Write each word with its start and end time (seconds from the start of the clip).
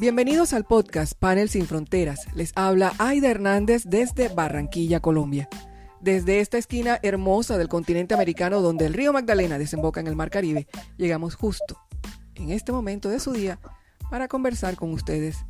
Bienvenidos 0.00 0.52
al 0.52 0.64
podcast 0.64 1.14
Panel 1.18 1.48
Sin 1.48 1.66
Fronteras. 1.66 2.28
Les 2.36 2.52
habla 2.54 2.92
Aida 2.98 3.30
Hernández 3.30 3.82
desde 3.84 4.28
Barranquilla, 4.28 5.00
Colombia. 5.00 5.48
Desde 6.00 6.38
esta 6.38 6.56
esquina 6.56 7.00
hermosa 7.02 7.58
del 7.58 7.66
continente 7.66 8.14
americano 8.14 8.60
donde 8.60 8.86
el 8.86 8.94
río 8.94 9.12
Magdalena 9.12 9.58
desemboca 9.58 9.98
en 9.98 10.06
el 10.06 10.14
Mar 10.14 10.30
Caribe, 10.30 10.68
llegamos 10.98 11.34
justo 11.34 11.76
en 12.36 12.52
este 12.52 12.70
momento 12.70 13.08
de 13.08 13.18
su 13.18 13.32
día 13.32 13.58
para 14.08 14.28
conversar 14.28 14.76
con 14.76 14.92
ustedes 14.92 15.44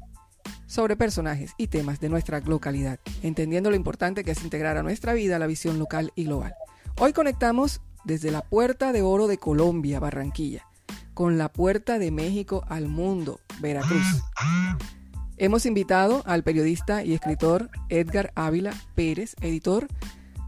sobre 0.67 0.96
personajes 0.96 1.53
y 1.58 1.67
temas 1.67 2.00
de 2.00 2.08
nuestra 2.08 2.40
localidad, 2.40 3.00
entendiendo 3.22 3.68
lo 3.68 3.76
importante 3.76 4.25
que 4.25 4.30
es 4.30 4.43
integrar 4.43 4.79
a 4.79 4.82
nuestra 4.82 5.12
vida 5.12 5.39
la 5.39 5.46
visión 5.46 5.79
local 5.79 6.11
y 6.14 6.25
global. 6.25 6.54
Hoy 6.99 7.12
conectamos 7.12 7.82
desde 8.04 8.30
la 8.30 8.40
Puerta 8.40 8.93
de 8.93 9.03
Oro 9.03 9.26
de 9.26 9.36
Colombia, 9.36 10.00
Barranquilla, 10.00 10.68
con 11.18 11.36
la 11.36 11.49
Puerta 11.49 11.99
de 11.99 12.13
México 12.13 12.64
al 12.68 12.86
Mundo, 12.86 13.40
Veracruz. 13.59 14.22
Hemos 15.36 15.67
invitado 15.67 16.22
al 16.26 16.45
periodista 16.45 17.03
y 17.03 17.13
escritor 17.13 17.71
Edgar 17.89 18.31
Ávila 18.36 18.72
Pérez, 18.95 19.35
editor 19.40 19.89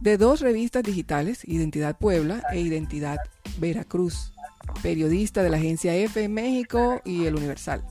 de 0.00 0.16
dos 0.16 0.40
revistas 0.40 0.84
digitales, 0.84 1.40
Identidad 1.44 1.98
Puebla 1.98 2.44
e 2.52 2.60
Identidad 2.60 3.16
Veracruz, 3.58 4.32
periodista 4.80 5.42
de 5.42 5.50
la 5.50 5.56
agencia 5.56 5.92
en 5.92 6.32
México 6.32 7.00
y 7.04 7.24
El 7.24 7.34
Universal 7.34 7.84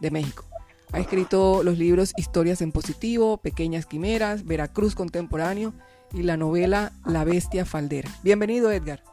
de 0.00 0.10
México. 0.10 0.44
Ha 0.90 0.98
escrito 0.98 1.62
los 1.62 1.78
libros 1.78 2.12
Historias 2.16 2.60
en 2.60 2.72
Positivo, 2.72 3.36
Pequeñas 3.36 3.86
Quimeras, 3.86 4.44
Veracruz 4.44 4.96
Contemporáneo 4.96 5.74
y 6.12 6.24
la 6.24 6.36
novela 6.36 6.90
La 7.04 7.22
Bestia 7.22 7.64
Faldera. 7.64 8.10
Bienvenido, 8.24 8.72
Edgar. 8.72 9.04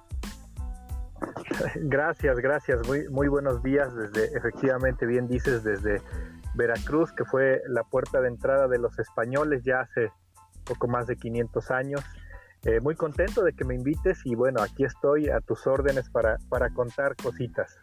Gracias, 1.76 2.38
gracias. 2.38 2.80
Muy, 3.10 3.28
buenos 3.28 3.62
días 3.64 3.94
desde, 3.96 4.36
efectivamente, 4.38 5.06
bien 5.06 5.28
dices, 5.28 5.64
desde 5.64 6.02
Veracruz, 6.56 7.12
que 7.12 7.26
fue 7.26 7.62
la 7.68 7.84
puerta 7.84 8.22
de 8.22 8.28
entrada 8.28 8.68
de 8.68 8.80
los 8.80 8.98
españoles 9.00 9.64
ya 9.64 9.82
hace 9.82 10.12
poco 10.64 10.88
más 10.88 11.08
de 11.08 11.16
500 11.16 11.72
años. 11.72 12.02
Eh, 12.64 12.80
muy 12.80 12.96
contento 12.96 13.44
de 13.44 13.54
que 13.54 13.66
me 13.66 13.76
invites 13.76 14.22
y 14.24 14.36
bueno, 14.36 14.62
aquí 14.62 14.86
estoy 14.86 15.30
a 15.30 15.42
tus 15.42 15.68
órdenes 15.68 16.10
para, 16.10 16.38
para 16.50 16.70
contar 16.70 17.16
cositas. 17.18 17.78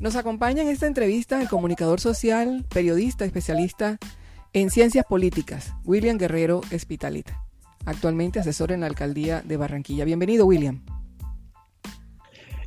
Nos 0.00 0.16
acompaña 0.16 0.62
en 0.62 0.68
esta 0.68 0.86
entrevista 0.86 1.40
el 1.40 1.48
comunicador 1.48 2.00
social, 2.00 2.64
periodista, 2.72 3.24
especialista 3.24 3.98
en 4.54 4.70
ciencias 4.70 5.04
políticas, 5.04 5.74
William 5.84 6.16
Guerrero 6.16 6.62
Espitalita, 6.70 7.44
actualmente 7.84 8.40
asesor 8.40 8.72
en 8.72 8.80
la 8.80 8.86
alcaldía 8.86 9.42
de 9.42 9.56
Barranquilla. 9.56 10.04
Bienvenido, 10.04 10.46
William. 10.46 10.80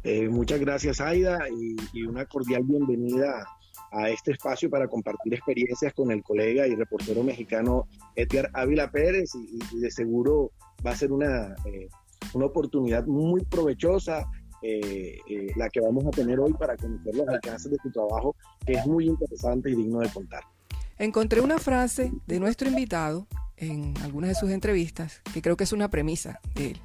Eh, 0.08 0.30
muchas 0.30 0.62
gracias, 0.62 1.02
Aida, 1.02 1.38
y, 1.50 2.04
una 2.04 2.26
cordial 2.26 2.64
bienvenida 2.64 3.46
a 3.92 4.10
este 4.10 4.32
espacio 4.32 4.70
para 4.70 4.88
compartir 4.88 5.34
experiencias 5.34 5.94
con 5.94 6.12
el 6.12 6.24
colega 6.24 6.66
y 6.66 6.76
reportero 6.76 7.24
mexicano 7.24 7.90
Edgar 8.16 8.50
Ávila 8.54 8.90
Pérez, 8.90 9.36
y, 9.36 9.80
de 9.82 9.92
seguro 9.92 10.52
va 10.86 10.92
a 10.92 10.96
ser 10.96 11.12
una, 11.12 11.54
eh, 11.66 11.90
una 12.34 12.46
oportunidad 12.46 13.06
muy 13.06 13.44
provechosa 13.44 14.26
eh, 14.62 15.20
la 15.58 15.68
que 15.68 15.82
vamos 15.82 16.06
a 16.06 16.12
tener 16.12 16.40
hoy 16.40 16.54
para 16.54 16.78
conocer 16.78 17.14
los 17.14 17.28
alcances 17.28 17.70
de 17.70 17.78
tu 17.84 17.92
trabajo, 17.92 18.34
que 18.66 18.74
es 18.74 18.88
muy 18.88 19.08
interesante 19.08 19.72
y 19.72 19.76
digno 19.76 20.00
de 20.00 20.08
contar. 20.08 20.44
Encontré 20.98 21.42
una 21.42 21.58
frase 21.58 22.14
de 22.28 22.40
nuestro 22.40 22.70
invitado 22.70 23.28
en 23.58 23.94
algunas 24.04 24.30
de 24.30 24.36
sus 24.36 24.52
entrevistas 24.52 25.22
que 25.34 25.42
creo 25.42 25.58
que 25.58 25.66
es 25.66 25.74
una 25.74 25.90
premisa 25.90 26.40
de 26.56 26.68
él. 26.68 26.80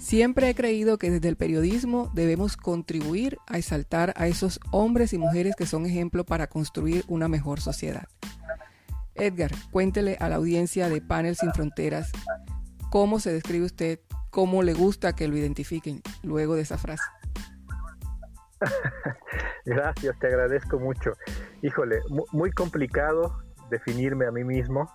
Siempre 0.00 0.48
he 0.48 0.54
creído 0.54 0.96
que 0.96 1.10
desde 1.10 1.28
el 1.28 1.36
periodismo 1.36 2.10
debemos 2.14 2.56
contribuir 2.56 3.36
a 3.46 3.58
exaltar 3.58 4.14
a 4.16 4.26
esos 4.26 4.58
hombres 4.72 5.12
y 5.12 5.18
mujeres 5.18 5.54
que 5.54 5.66
son 5.66 5.84
ejemplo 5.84 6.24
para 6.24 6.46
construir 6.46 7.04
una 7.06 7.28
mejor 7.28 7.60
sociedad. 7.60 8.08
Edgar, 9.14 9.50
cuéntele 9.70 10.16
a 10.18 10.30
la 10.30 10.36
audiencia 10.36 10.88
de 10.88 11.02
Panel 11.02 11.36
Sin 11.36 11.52
Fronteras 11.52 12.10
cómo 12.90 13.20
se 13.20 13.30
describe 13.30 13.66
usted 13.66 14.00
cómo 14.30 14.62
le 14.62 14.72
gusta 14.72 15.14
que 15.14 15.28
lo 15.28 15.36
identifiquen 15.36 16.00
luego 16.22 16.54
de 16.54 16.62
esa 16.62 16.78
frase. 16.78 17.04
Gracias, 19.66 20.18
te 20.18 20.28
agradezco 20.28 20.80
mucho. 20.80 21.12
Híjole, 21.60 22.00
muy 22.32 22.50
complicado 22.52 23.42
definirme 23.68 24.26
a 24.26 24.32
mí 24.32 24.44
mismo, 24.44 24.90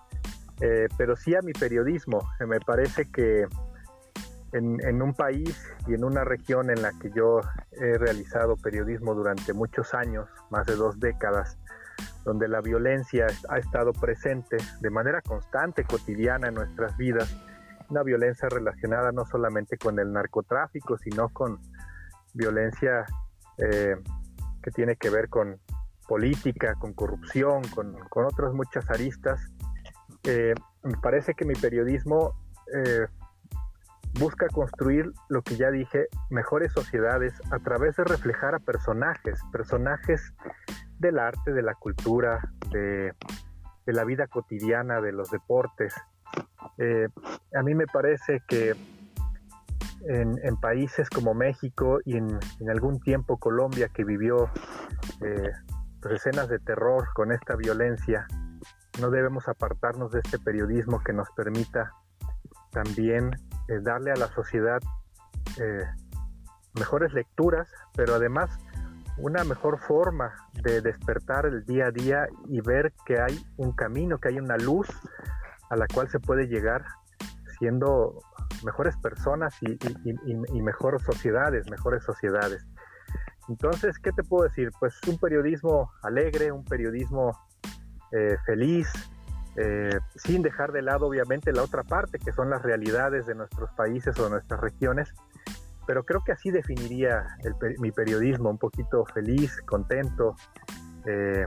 eh, 0.60 0.88
pero 0.98 1.14
sí 1.14 1.36
a 1.36 1.42
mi 1.42 1.52
periodismo. 1.52 2.28
Me 2.40 2.58
parece 2.58 3.08
que 3.10 3.46
en, 4.52 4.78
en, 4.86 5.02
un 5.02 5.14
país 5.14 5.60
y 5.86 5.94
en 5.94 6.04
una 6.04 6.24
región 6.24 6.70
en 6.70 6.82
la 6.82 6.92
que 7.00 7.10
yo 7.10 7.40
he 7.72 7.98
realizado 7.98 8.56
periodismo 8.56 9.14
durante 9.14 9.52
muchos 9.52 9.94
años, 9.94 10.28
más 10.50 10.66
de 10.66 10.76
dos 10.76 10.98
décadas, 11.00 11.58
donde 12.24 12.48
la 12.48 12.60
violencia 12.60 13.26
ha 13.48 13.58
estado 13.58 13.92
presente 13.92 14.56
de 14.80 14.90
manera 14.90 15.22
constante, 15.22 15.84
cotidiana 15.84 16.48
en 16.48 16.54
nuestras 16.54 16.96
vidas, 16.96 17.34
una 17.88 18.02
violencia 18.02 18.48
relacionada 18.48 19.12
no 19.12 19.24
solamente 19.24 19.78
con 19.78 19.98
el 19.98 20.12
narcotráfico, 20.12 20.98
sino 20.98 21.28
con 21.28 21.60
violencia 22.34 23.06
eh, 23.58 23.96
que 24.62 24.70
tiene 24.72 24.96
que 24.96 25.10
ver 25.10 25.28
con 25.28 25.60
política, 26.08 26.74
con 26.74 26.92
corrupción, 26.92 27.62
con, 27.68 27.96
otras 28.24 28.52
muchas 28.52 28.88
aristas. 28.90 29.40
Eh, 30.24 30.54
me 30.82 30.96
parece 30.98 31.34
que 31.34 31.44
mi 31.44 31.54
periodismo 31.54 32.34
eh, 32.74 33.06
busca 34.18 34.48
construir 34.48 35.12
lo 35.28 35.42
que 35.42 35.56
ya 35.56 35.70
dije, 35.70 36.06
mejores 36.30 36.72
sociedades 36.72 37.34
a 37.50 37.58
través 37.58 37.96
de 37.96 38.04
reflejar 38.04 38.54
a 38.54 38.58
personajes, 38.58 39.40
personajes 39.52 40.32
del 40.98 41.18
arte, 41.18 41.52
de 41.52 41.62
la 41.62 41.74
cultura, 41.74 42.40
de, 42.70 43.12
la 43.86 44.04
vida 44.04 44.26
cotidiana, 44.26 45.00
de 45.00 45.12
los 45.12 45.30
deportes, 45.30 45.94
eh, 46.78 47.08
a 47.54 47.62
mí 47.62 47.74
me 47.74 47.86
parece 47.86 48.42
que 48.48 48.74
en, 50.08 50.56
países 50.60 51.08
como 51.10 51.34
México 51.34 51.98
y 52.04 52.16
en, 52.16 52.38
algún 52.70 53.00
tiempo 53.00 53.38
Colombia 53.38 53.88
que 53.88 54.04
vivió 54.04 54.50
eh, 55.22 55.50
pues, 56.00 56.14
escenas 56.14 56.48
de 56.48 56.58
terror 56.58 57.08
con 57.14 57.32
esta 57.32 57.56
violencia, 57.56 58.26
no 59.00 59.10
debemos 59.10 59.48
apartarnos 59.48 60.12
de 60.12 60.20
este 60.20 60.38
periodismo 60.38 61.02
que 61.02 61.12
nos 61.12 61.30
permita 61.30 61.92
también 62.70 63.30
eh, 63.68 63.80
darle 63.82 64.12
a 64.12 64.16
la 64.16 64.28
sociedad 64.28 64.80
mejores 66.74 67.14
lecturas, 67.14 67.68
pero 67.94 68.14
además 68.14 68.50
una 69.18 69.44
mejor 69.44 69.78
forma 69.78 70.34
de 70.62 70.80
despertar 70.80 71.46
el 71.46 71.64
día 71.64 71.86
a 71.86 71.90
día 71.90 72.26
y 72.48 72.60
ver 72.60 72.92
que 73.06 73.18
hay 73.20 73.44
un 73.56 73.72
camino, 73.72 74.18
que 74.18 74.28
hay 74.28 74.38
una 74.38 74.56
luz 74.58 74.88
a 75.70 75.76
la 75.76 75.86
cual 75.86 76.08
se 76.08 76.20
puede 76.20 76.46
llegar 76.46 76.84
siendo 77.58 78.20
mejores 78.64 78.96
personas 78.98 79.54
y, 79.62 79.78
mejores 80.60 81.02
sociedades, 81.02 81.68
mejores 81.70 82.04
sociedades. 82.04 82.66
Entonces, 83.48 83.98
¿qué 83.98 84.12
te 84.12 84.22
puedo 84.22 84.44
decir? 84.44 84.70
Pues 84.78 85.00
un 85.08 85.18
periodismo 85.18 85.90
alegre, 86.02 86.52
un 86.52 86.64
periodismo 86.64 87.32
eh, 88.12 88.36
feliz, 88.44 88.92
eh, 89.58 89.98
sin 90.16 90.42
dejar 90.42 90.72
de 90.72 90.82
lado 90.82 91.06
obviamente 91.06 91.52
la 91.52 91.62
otra 91.62 91.82
parte, 91.82 92.18
que 92.18 92.32
son 92.32 92.50
las 92.50 92.62
realidades 92.62 93.26
de 93.26 93.34
nuestros 93.34 93.70
países 93.72 94.18
o 94.18 94.24
de 94.24 94.30
nuestras 94.30 94.60
regiones, 94.60 95.14
pero 95.86 96.04
creo 96.04 96.22
que 96.24 96.32
así 96.32 96.50
definiría 96.50 97.24
mi 97.78 97.90
periodismo, 97.90 98.50
un 98.50 98.58
poquito 98.58 99.06
feliz, 99.06 99.56
contento, 99.62 100.36
eh, 101.06 101.46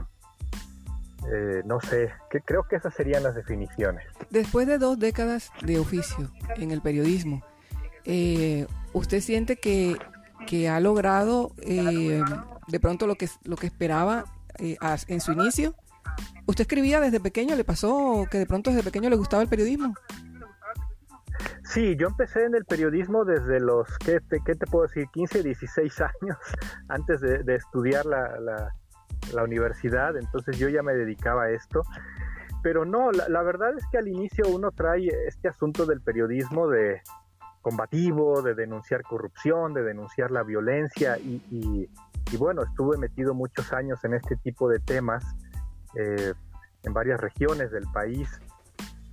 eh, 1.32 1.62
no 1.66 1.80
sé, 1.80 2.10
creo 2.46 2.64
que 2.64 2.76
esas 2.76 2.94
serían 2.94 3.22
las 3.22 3.34
definiciones. 3.34 4.04
Después 4.30 4.66
de 4.66 4.78
dos 4.78 4.98
décadas 4.98 5.50
de 5.62 5.78
oficio 5.78 6.30
en 6.56 6.72
el 6.72 6.80
periodismo, 6.80 7.44
¿usted 8.92 9.20
siente 9.20 9.56
que, 9.56 9.98
ha 10.68 10.80
logrado 10.80 11.52
de 11.58 12.80
pronto 12.80 13.06
lo 13.06 13.14
que 13.16 13.66
esperaba 13.66 14.24
en 14.58 15.20
su 15.20 15.32
inicio? 15.32 15.74
¿Usted 16.46 16.62
escribía 16.62 17.00
desde 17.00 17.20
pequeño? 17.20 17.56
¿Le 17.56 17.64
pasó 17.64 18.26
que 18.30 18.38
de 18.38 18.46
pronto 18.46 18.70
desde 18.70 18.82
pequeño 18.82 19.10
le 19.10 19.16
gustaba 19.16 19.42
el 19.42 19.48
periodismo? 19.48 19.94
Sí, 21.64 21.96
yo 21.96 22.08
empecé 22.08 22.44
en 22.44 22.54
el 22.54 22.64
periodismo 22.64 23.24
desde 23.24 23.60
los, 23.60 23.86
¿qué 23.98 24.20
te, 24.20 24.66
puedo 24.66 24.86
decir? 24.86 25.06
15, 25.12 25.42
16 25.42 26.00
años 26.00 26.36
antes 26.88 27.20
de, 27.20 27.54
estudiar 27.54 28.04
la 28.06 29.44
universidad, 29.44 30.16
entonces 30.16 30.58
yo 30.58 30.68
ya 30.68 30.82
me 30.82 30.94
dedicaba 30.94 31.44
a 31.44 31.50
esto. 31.50 31.82
Pero 32.62 32.84
no, 32.84 33.10
la, 33.10 33.42
verdad 33.42 33.74
es 33.76 33.84
que 33.90 33.98
al 33.98 34.08
inicio 34.08 34.46
uno 34.48 34.70
trae 34.70 35.08
este 35.26 35.48
asunto 35.48 35.86
del 35.86 36.02
periodismo 36.02 36.68
de 36.68 37.00
combativo, 37.62 38.42
de 38.42 38.54
denunciar 38.54 39.02
corrupción, 39.02 39.72
de 39.72 39.82
denunciar 39.82 40.30
la 40.30 40.42
violencia 40.42 41.18
y, 41.18 41.88
bueno, 42.36 42.62
estuve 42.62 42.98
metido 42.98 43.34
muchos 43.34 43.72
años 43.72 44.04
en 44.04 44.14
este 44.14 44.36
tipo 44.36 44.68
de 44.68 44.78
temas 44.78 45.24
eh, 45.94 46.32
en 46.82 46.92
varias 46.92 47.20
regiones 47.20 47.70
del 47.70 47.84
país. 47.92 48.28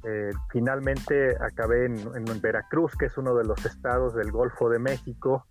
Eh, 0.04 0.32
finalmente 0.52 1.36
acabé 1.42 1.86
en, 1.86 1.98
en, 1.98 2.42
Veracruz, 2.42 2.96
que 2.96 3.08
es 3.08 3.18
uno 3.18 3.36
de 3.36 3.44
los 3.44 3.66
estados 3.66 4.14
del 4.16 4.32
Golfo 4.32 4.70
de 4.70 4.80
México, 4.80 5.46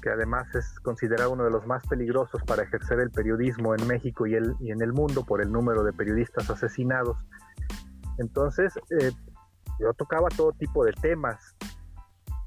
que 0.00 0.10
además 0.10 0.46
es 0.54 0.78
considerado 0.80 1.32
uno 1.32 1.44
de 1.44 1.50
los 1.50 1.66
más 1.66 1.86
peligrosos 1.86 2.42
para 2.44 2.62
ejercer 2.62 3.00
el 3.00 3.10
periodismo 3.10 3.74
en 3.74 3.86
México 3.86 4.26
y, 4.26 4.34
el, 4.34 4.54
y 4.60 4.70
en 4.70 4.80
el 4.80 4.92
mundo 4.92 5.24
por 5.24 5.42
el 5.42 5.50
número 5.50 5.82
de 5.82 5.92
periodistas 5.92 6.48
asesinados. 6.48 7.18
Entonces, 8.18 8.72
eh, 8.98 9.10
yo 9.78 9.92
tocaba 9.94 10.28
todo 10.28 10.52
tipo 10.52 10.84
de 10.84 10.92
temas, 10.92 11.54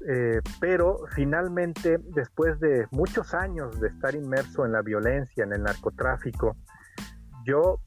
eh, 0.08 0.40
pero 0.58 1.00
finalmente, 1.14 1.98
después 1.98 2.58
de 2.60 2.86
muchos 2.90 3.34
años 3.34 3.78
de 3.80 3.88
estar 3.88 4.14
inmerso 4.14 4.64
en 4.64 4.72
la 4.72 4.82
violencia, 4.82 5.44
en 5.44 5.52
el 5.52 5.62
narcotráfico, 5.62 6.56
yo 7.44 7.80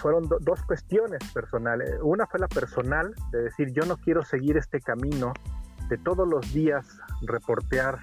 fueron 0.00 0.28
dos 0.28 0.62
cuestiones 0.62 1.20
personales. 1.32 1.90
Una 2.02 2.26
fue 2.26 2.40
la 2.40 2.48
personal, 2.48 3.14
de 3.30 3.42
decir, 3.42 3.72
yo 3.72 3.84
no 3.86 3.96
quiero 3.96 4.22
seguir 4.24 4.56
este 4.56 4.80
camino 4.80 5.32
de 5.88 5.98
todos 5.98 6.28
los 6.28 6.52
días 6.52 6.86
reportear 7.22 7.98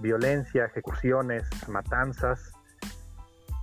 violencia, 0.00 0.64
ejecuciones, 0.64 1.48
matanzas, 1.68 2.52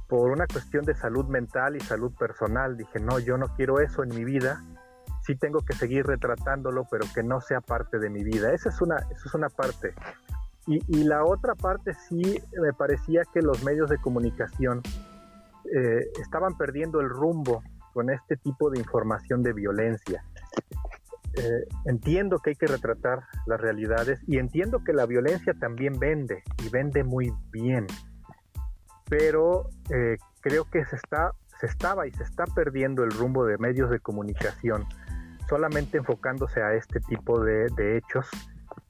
por 0.08 0.32
una 0.32 0.46
cuestión 0.48 0.86
de 0.86 0.94
salud 0.94 1.26
mental 1.26 1.76
y 1.76 1.80
salud 1.80 2.14
personal. 2.14 2.78
Dije, 2.78 3.00
no, 3.00 3.20
yo 3.20 3.38
no 3.38 3.48
quiero 3.56 3.80
eso 3.80 4.04
en 4.04 4.10
mi 4.10 4.24
vida 4.24 4.62
sí 5.28 5.36
tengo 5.36 5.60
que 5.60 5.74
seguir 5.74 6.06
retratándolo, 6.08 6.88
pero 6.90 7.06
que 7.14 7.22
no 7.22 7.42
sea 7.42 7.60
parte 7.60 8.00
de 8.00 8.10
mi 8.10 8.24
vida. 8.24 8.54
Esa 8.54 8.70
es 8.70 8.82
una, 8.82 8.96
esa 8.96 9.24
es 9.26 9.34
una 9.34 9.50
parte. 9.50 9.94
Y, 10.66 11.04
la 11.04 11.24
otra 11.24 11.56
parte 11.56 11.94
sí 11.94 12.42
me 12.62 12.74
parecía 12.74 13.24
que 13.34 13.42
los 13.42 13.64
medios 13.64 13.90
de 13.90 13.98
comunicación 14.00 14.82
eh, 15.76 16.10
estaban 16.22 16.58
perdiendo 16.58 17.00
el 17.00 17.10
rumbo 17.10 17.64
con 17.94 18.10
este 18.10 18.38
tipo 18.38 18.70
de 18.70 18.80
información 18.80 19.44
de 19.44 19.54
violencia. 19.54 20.24
Eh, 21.36 21.68
entiendo 21.86 22.40
que 22.40 22.52
hay 22.52 22.56
que 22.56 22.68
retratar 22.68 23.24
las 23.46 23.60
realidades 23.60 24.20
y 24.28 24.38
entiendo 24.38 24.84
que 24.84 24.94
la 24.94 25.06
violencia 25.06 25.54
también 25.54 26.00
vende 26.00 26.44
y 26.66 26.70
vende 26.70 27.04
muy 27.04 27.32
bien, 27.52 27.86
pero 29.10 29.70
eh, 29.90 30.18
creo 30.42 30.66
que 30.66 30.84
se 30.86 30.96
está 30.96 31.34
se 31.60 31.66
estaba 31.66 32.06
y 32.06 32.12
se 32.12 32.24
está 32.24 32.46
perdiendo 32.46 33.04
el 33.04 33.12
rumbo 33.12 33.46
de 33.46 33.58
medios 33.58 33.90
de 33.90 34.00
comunicación 34.00 34.86
solamente 35.48 35.98
enfocándose 35.98 36.62
a 36.62 36.74
este 36.74 37.00
tipo 37.00 37.40
de, 37.40 37.98
hechos, 37.98 38.30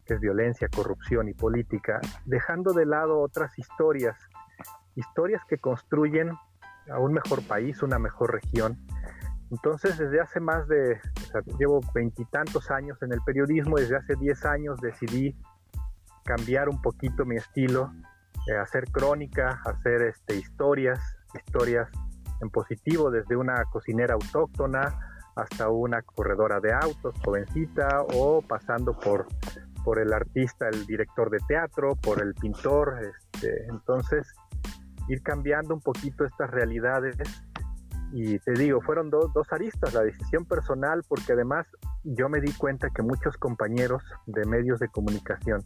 que 0.06 0.16
es 0.16 0.20
violencia, 0.20 0.68
corrupción 0.74 1.28
y 1.30 1.34
política, 1.34 2.00
dejando 2.26 2.74
de 2.74 2.86
lado 2.86 3.20
otras 3.20 3.58
historias, 3.60 4.18
historias 4.96 5.42
que 5.48 5.58
construyen 5.58 6.32
a 6.92 7.00
un 7.00 7.14
mejor 7.14 7.42
país, 7.44 7.82
una 7.84 8.00
mejor 8.00 8.34
región. 8.34 8.78
Entonces, 9.50 9.98
desde 9.98 10.20
hace 10.20 10.40
más 10.40 10.68
de, 10.68 11.00
llevo 11.58 11.80
veintitantos 11.94 12.70
años 12.70 13.02
en 13.02 13.14
el 13.14 13.22
periodismo, 13.26 13.78
desde 13.78 13.96
hace 13.96 14.16
diez 14.16 14.46
años 14.46 14.80
decidí 14.82 15.36
cambiar 16.26 16.68
un 16.68 16.82
poquito 16.82 17.26
mi 17.26 17.38
estilo, 17.38 17.92
eh, 18.48 18.58
hacer 18.58 18.86
crónica, 18.92 19.62
hacer 19.66 20.02
este, 20.02 20.36
historias, 20.36 21.00
historias 21.34 21.90
en 22.42 22.50
positivo, 22.50 23.10
desde 23.10 23.36
una 23.36 23.64
cocinera 23.72 24.16
autóctona 24.16 25.00
hasta 25.38 25.70
una 25.70 26.02
corredora 26.02 26.60
de 26.60 26.74
autos, 26.74 27.16
jovencita, 27.24 28.02
o 28.16 28.42
pasando 28.42 29.00
por, 29.00 29.28
por 29.86 30.00
el 30.00 30.12
artista, 30.12 30.68
el 30.68 30.86
director 30.86 31.30
de 31.30 31.40
teatro, 31.48 31.96
por 31.96 32.22
el 32.22 32.34
pintor. 32.34 33.00
Este, 33.02 33.66
entonces, 33.70 34.28
ir 35.08 35.22
cambiando 35.22 35.74
un 35.74 35.82
poquito 35.82 36.26
estas 36.26 36.50
realidades. 36.52 37.18
Y 38.14 38.40
te 38.40 38.54
digo, 38.54 38.82
fueron 38.82 39.10
dos 39.10 39.52
aristas, 39.52 39.94
la 39.94 40.04
decisión 40.04 40.46
personal, 40.46 41.04
porque 41.08 41.34
además 41.34 41.68
yo 42.04 42.30
me 42.30 42.40
di 42.40 42.54
cuenta 42.54 42.90
que 42.90 43.02
muchos 43.02 43.36
compañeros 43.38 44.02
de 44.26 44.46
medios 44.46 44.80
de 44.80 44.88
comunicación 44.88 45.62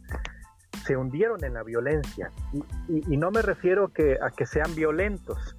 se 0.84 0.96
hundieron 0.96 1.44
en 1.44 1.54
la 1.54 1.62
violencia. 1.62 2.30
Y, 2.88 3.16
no 3.16 3.30
me 3.30 3.42
refiero 3.42 3.92
que, 3.92 4.18
a 4.20 4.30
que 4.30 4.46
sean 4.46 4.74
violentos, 4.74 5.56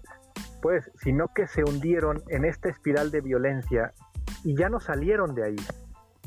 pues, 0.61 0.91
sino 0.95 1.29
que 1.29 1.47
se 1.47 1.63
hundieron 1.63 2.21
en 2.27 2.45
esta 2.45 2.69
espiral 2.69 3.11
de 3.11 3.21
violencia 3.21 3.93
y 4.43 4.55
ya 4.55 4.69
no 4.69 4.79
salieron 4.79 5.33
de 5.35 5.45
ahí. 5.45 5.55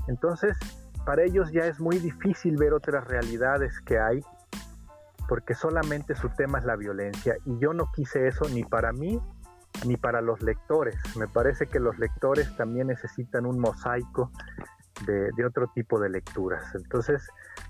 Entonces, 0.09 0.57
para 1.05 1.23
ellos 1.23 1.53
ya 1.53 1.67
es 1.67 1.81
muy 1.81 1.99
difícil 1.99 2.57
ver 2.57 2.73
otras 2.73 3.07
realidades 3.07 3.81
que 3.81 3.99
hay, 3.99 4.21
porque 5.29 5.55
solamente 5.55 6.15
su 6.15 6.29
tema 6.31 6.59
es 6.59 6.65
la 6.65 6.77
violencia. 6.77 7.37
Y 7.45 7.59
yo 7.59 7.73
no 7.73 7.91
quise 7.93 8.27
eso 8.29 8.49
ni 8.49 8.65
para 8.65 8.93
mí 8.93 9.21
ni 9.85 9.97
para 9.97 10.21
los 10.21 10.43
lectores. 10.43 10.97
Me 11.17 11.29
parece 11.29 11.67
que 11.67 11.81
los 11.81 11.99
lectores 11.99 12.55
también 12.57 12.87
necesitan 12.87 13.47
un 13.47 13.59
mosaico 13.59 14.31
de, 15.05 15.45
otro 15.45 15.71
tipo 15.75 16.01
de 16.01 16.09
lecturas. 16.09 16.75
Entonces, 16.75 17.23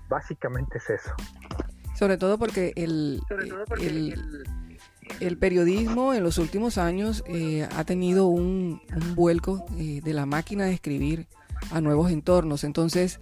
básicamente 0.07 0.77
es 0.77 0.89
eso. 0.89 1.11
Sobre 1.95 2.17
todo 2.17 2.37
porque 2.37 2.71
el, 2.75 3.21
el 5.19 5.37
periodismo 5.37 6.13
en 6.13 6.23
los 6.23 6.37
últimos 6.37 6.77
años 6.77 7.23
eh, 7.27 7.67
ha 7.75 7.83
tenido 7.83 8.27
un, 8.27 8.81
vuelco 9.15 9.65
eh, 9.77 10.01
de 10.03 10.13
la 10.13 10.25
máquina 10.25 10.65
de 10.65 10.73
escribir 10.73 11.27
a 11.71 11.81
nuevos 11.81 12.11
entornos. 12.11 12.63
Entonces, 12.63 13.19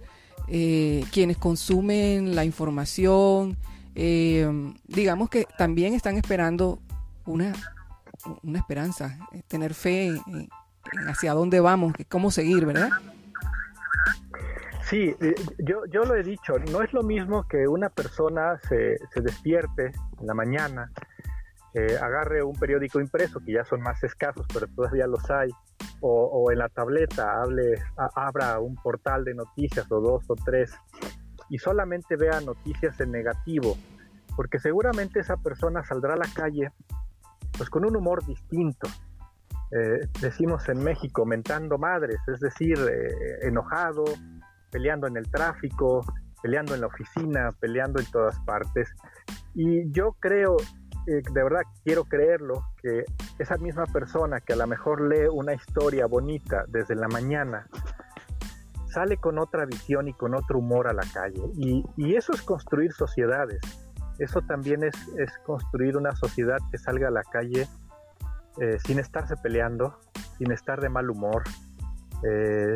eh, 0.48 1.04
quienes 1.12 1.38
consumen 1.38 2.34
la 2.34 2.44
información, 2.44 3.56
digamos 4.86 5.30
que 5.30 5.46
también 5.56 5.94
están 5.94 6.16
esperando 6.16 6.80
una, 7.24 7.52
una 8.42 8.58
esperanza, 8.58 9.18
tener 9.48 9.74
fe 9.74 10.08
en, 10.08 10.48
hacia 11.08 11.32
dónde 11.32 11.60
vamos, 11.60 11.94
cómo 12.08 12.30
seguir, 12.30 12.66
¿verdad? 12.66 12.90
Sí, 14.88 15.16
yo, 15.58 15.84
yo 15.90 16.04
lo 16.04 16.14
he 16.14 16.22
dicho, 16.22 16.58
no 16.70 16.82
es 16.82 16.92
lo 16.92 17.02
mismo 17.02 17.48
que 17.48 17.66
una 17.66 17.88
persona 17.88 18.60
se, 18.68 18.96
se 19.12 19.20
despierte 19.20 19.92
en 20.20 20.26
la 20.26 20.34
mañana 20.34 20.92
eh, 21.78 21.98
agarre 22.00 22.42
un 22.42 22.54
periódico 22.54 23.00
impreso, 23.00 23.38
que 23.44 23.52
ya 23.52 23.64
son 23.66 23.82
más 23.82 24.02
escasos, 24.02 24.46
pero 24.50 24.66
todavía 24.68 25.06
los 25.06 25.30
hay, 25.30 25.50
o, 26.00 26.50
en 26.50 26.58
la 26.58 26.70
tableta 26.70 27.42
hable, 27.42 27.82
abra 28.14 28.58
un 28.60 28.76
portal 28.76 29.24
de 29.24 29.34
noticias 29.34 29.84
o 29.92 30.00
dos 30.00 30.24
o 30.28 30.36
tres 30.36 30.74
y 31.48 31.58
solamente 31.58 32.16
vea 32.16 32.40
noticias 32.40 32.98
en 33.00 33.12
negativo, 33.12 33.76
porque 34.36 34.58
seguramente 34.58 35.20
esa 35.20 35.36
persona 35.36 35.84
saldrá 35.84 36.14
a 36.14 36.18
la 36.18 36.28
calle 36.34 36.72
pues 37.56 37.70
con 37.70 37.84
un 37.84 37.96
humor 37.96 38.24
distinto. 38.26 38.88
Eh, 39.72 40.08
decimos 40.20 40.68
en 40.68 40.82
México 40.82 41.24
mentando 41.24 41.78
madres, 41.78 42.18
es 42.28 42.40
decir, 42.40 42.78
eh, 42.78 43.46
enojado, 43.46 44.04
peleando 44.70 45.06
en 45.06 45.16
el 45.16 45.30
tráfico, 45.30 46.04
peleando 46.42 46.74
en 46.74 46.82
la 46.82 46.86
oficina, 46.86 47.52
peleando 47.58 48.00
en 48.00 48.06
todas 48.10 48.38
partes. 48.40 48.92
Y 49.54 49.90
yo 49.90 50.16
creo 50.20 50.56
de 51.06 51.42
verdad 51.42 51.62
quiero 51.84 52.04
creerlo, 52.04 52.64
que 52.82 53.04
esa 53.38 53.56
misma 53.58 53.86
persona 53.86 54.40
que 54.40 54.54
a 54.54 54.56
lo 54.56 54.66
mejor 54.66 55.08
lee 55.08 55.28
una 55.30 55.54
historia 55.54 56.06
bonita 56.06 56.64
desde 56.68 56.96
la 56.96 57.06
mañana, 57.08 57.66
sale 58.96 59.18
con 59.18 59.38
otra 59.38 59.66
visión 59.66 60.08
y 60.08 60.14
con 60.14 60.34
otro 60.34 60.58
humor 60.58 60.88
a 60.88 60.94
la 60.94 61.04
calle. 61.12 61.42
Y, 61.54 62.14
eso 62.14 62.32
es 62.32 62.40
construir 62.40 62.94
sociedades. 62.94 63.60
Eso 64.18 64.40
también 64.40 64.84
es, 64.84 64.96
construir 65.44 65.98
una 65.98 66.16
sociedad 66.16 66.56
que 66.70 66.78
salga 66.78 67.08
a 67.08 67.10
la 67.10 67.22
calle 67.22 67.68
eh, 68.58 68.78
sin 68.86 68.98
estarse 68.98 69.36
peleando, 69.36 69.98
sin 70.38 70.50
estar 70.50 70.80
de 70.80 70.88
mal 70.88 71.10
humor, 71.10 71.42
eh, 72.22 72.72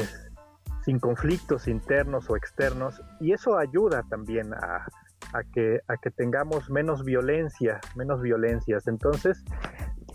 sin 0.85 0.99
conflictos 0.99 1.67
internos 1.69 2.29
o 2.29 2.37
externos. 2.37 3.01
Y 3.19 3.33
eso 3.33 3.57
ayuda 3.57 4.03
también 4.11 4.53
a, 4.53 4.85
que, 5.55 5.81
a 5.89 5.97
que 5.97 6.11
tengamos 6.11 6.69
menos 6.69 7.03
violencia, 7.03 7.81
menos 7.97 8.21
violencias. 8.21 8.87
Entonces, 8.89 9.43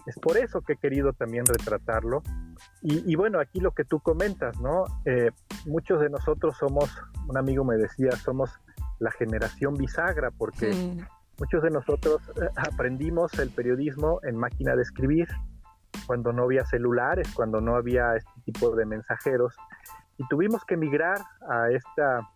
es 0.05 0.19
por 0.19 0.37
eso 0.37 0.61
que 0.61 0.73
he 0.73 0.77
querido 0.77 1.13
también 1.13 1.45
retratarlo. 1.45 2.21
Y, 2.81 3.15
bueno, 3.15 3.39
aquí 3.39 3.59
lo 3.59 3.71
que 3.71 3.83
tú 3.83 3.99
comentas, 3.99 4.59
¿no? 4.59 4.85
Eh, 5.05 5.31
muchos 5.65 5.99
de 5.99 6.09
nosotros 6.09 6.55
somos, 6.57 6.89
un 7.27 7.37
amigo 7.37 7.63
me 7.63 7.75
decía, 7.75 8.11
somos 8.11 8.51
la 8.99 9.11
generación 9.11 9.73
bisagra, 9.73 10.31
porque 10.31 10.71
muchos 11.39 11.63
de 11.63 11.69
nosotros 11.69 12.21
eh, 12.41 12.47
aprendimos 12.55 13.37
el 13.39 13.49
periodismo 13.49 14.19
en 14.23 14.37
máquina 14.37 14.75
de 14.75 14.83
escribir, 14.83 15.27
cuando 16.05 16.31
no 16.31 16.43
había 16.43 16.65
celulares, 16.65 17.27
cuando 17.33 17.59
no 17.61 17.75
había 17.75 18.15
este 18.15 18.31
tipo 18.45 18.75
de 18.75 18.85
mensajeros, 18.85 19.55
y 20.17 20.27
tuvimos 20.27 20.63
que 20.65 20.75
emigrar 20.75 21.17
a 21.49 21.69
esta 21.71 22.29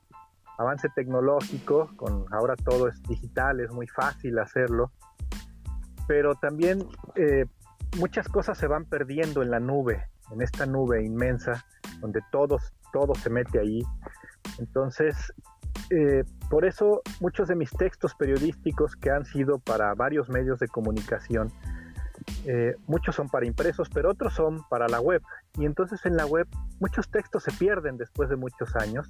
avance 0.58 0.90
tecnológico, 0.96 1.90
con 1.96 2.26
ahora 2.32 2.56
todo 2.56 2.90
es 2.90 3.02
digital, 3.04 3.60
es 3.62 3.72
muy 3.72 3.88
fácil 3.88 4.38
hacerlo, 4.40 4.92
pero 6.08 6.36
también 6.36 6.86
eh, 7.16 7.46
muchas 7.98 8.28
cosas 8.28 8.58
se 8.58 8.68
van 8.68 8.86
perdiendo 8.86 9.42
en 9.42 9.52
la 9.52 9.60
nube, 9.60 10.10
en 10.32 10.42
esta 10.42 10.66
nube 10.66 11.04
inmensa, 11.04 11.66
donde 12.00 12.22
todos, 12.32 12.74
todo 12.94 13.16
se 13.16 13.30
mete 13.30 13.60
ahí. 13.60 13.82
Entonces, 14.58 15.34
eh, 15.90 16.24
por 16.50 16.66
eso 16.66 17.02
muchos 17.20 17.48
de 17.48 17.56
mis 17.56 17.72
textos 17.72 18.16
periodísticos 18.16 18.96
que 18.96 19.10
han 19.10 19.26
sido 19.26 19.60
para 19.60 19.94
varios 19.96 20.30
medios 20.30 20.60
de 20.60 20.68
comunicación, 20.68 21.52
eh, 22.46 22.76
muchos 22.88 23.16
son 23.16 23.30
para 23.30 23.46
impresos, 23.46 23.90
pero 23.90 24.12
otros 24.12 24.34
son 24.34 24.64
para 24.70 24.88
la 24.88 25.00
web. 25.00 25.22
Y 25.58 25.66
entonces 25.66 26.06
en 26.06 26.16
la 26.16 26.26
web 26.26 26.48
muchos 26.80 27.10
textos 27.10 27.44
se 27.44 27.52
pierden 27.52 27.98
después 27.98 28.30
de 28.30 28.36
muchos 28.36 28.76
años 28.76 29.10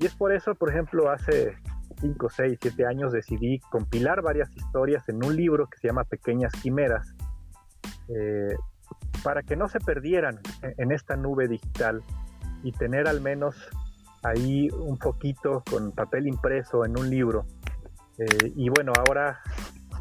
y 0.00 0.06
es 0.06 0.14
por 0.14 0.32
eso, 0.32 0.54
por 0.54 0.70
ejemplo, 0.70 1.10
hace 1.10 1.58
5, 2.00 2.30
6, 2.30 2.58
7 2.62 2.86
años 2.86 3.12
decidí 3.12 3.58
compilar 3.70 4.22
varias 4.22 4.50
historias 4.56 5.06
en 5.10 5.22
un 5.22 5.36
libro 5.36 5.66
que 5.66 5.78
se 5.78 5.88
llama 5.88 6.04
Pequeñas 6.04 6.54
Quimeras, 6.54 7.14
eh, 8.14 8.54
para 9.22 9.42
que 9.42 9.56
no 9.56 9.68
se 9.68 9.80
perdieran 9.80 10.40
en 10.62 10.92
esta 10.92 11.16
nube 11.16 11.48
digital 11.48 12.02
y 12.62 12.72
tener 12.72 13.08
al 13.08 13.20
menos 13.20 13.56
ahí 14.22 14.68
un 14.70 14.98
poquito 14.98 15.62
con 15.70 15.92
papel 15.92 16.26
impreso 16.26 16.84
en 16.84 16.98
un 16.98 17.10
libro. 17.10 17.46
Eh, 18.18 18.52
y 18.54 18.68
bueno, 18.68 18.92
ahora, 18.96 19.40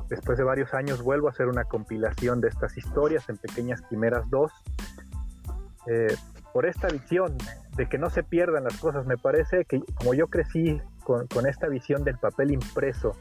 después 0.09 0.37
de 0.37 0.43
varios 0.43 0.73
años, 0.73 1.01
vuelvo 1.01 1.27
a 1.27 1.31
hacer 1.31 1.47
una 1.47 1.63
compilación 1.63 2.41
de 2.41 2.49
estas 2.49 2.77
historias 2.77 3.29
en 3.29 3.37
Pequeñas 3.37 3.81
Quimeras 3.83 4.29
2. 4.29 4.51
Eh, 5.87 6.15
por 6.53 6.65
esta 6.65 6.87
visión 6.87 7.37
de 7.75 7.87
que 7.87 7.97
no 7.97 8.09
se 8.09 8.23
pierdan 8.23 8.63
las 8.63 8.77
cosas, 8.77 9.05
me 9.05 9.17
parece 9.17 9.65
que 9.65 9.81
como 9.95 10.13
yo 10.13 10.27
crecí 10.27 10.81
con, 11.03 11.27
con 11.27 11.47
esta 11.47 11.67
visión 11.67 12.03
del 12.03 12.17
papel 12.17 12.51
impreso, 12.51 13.15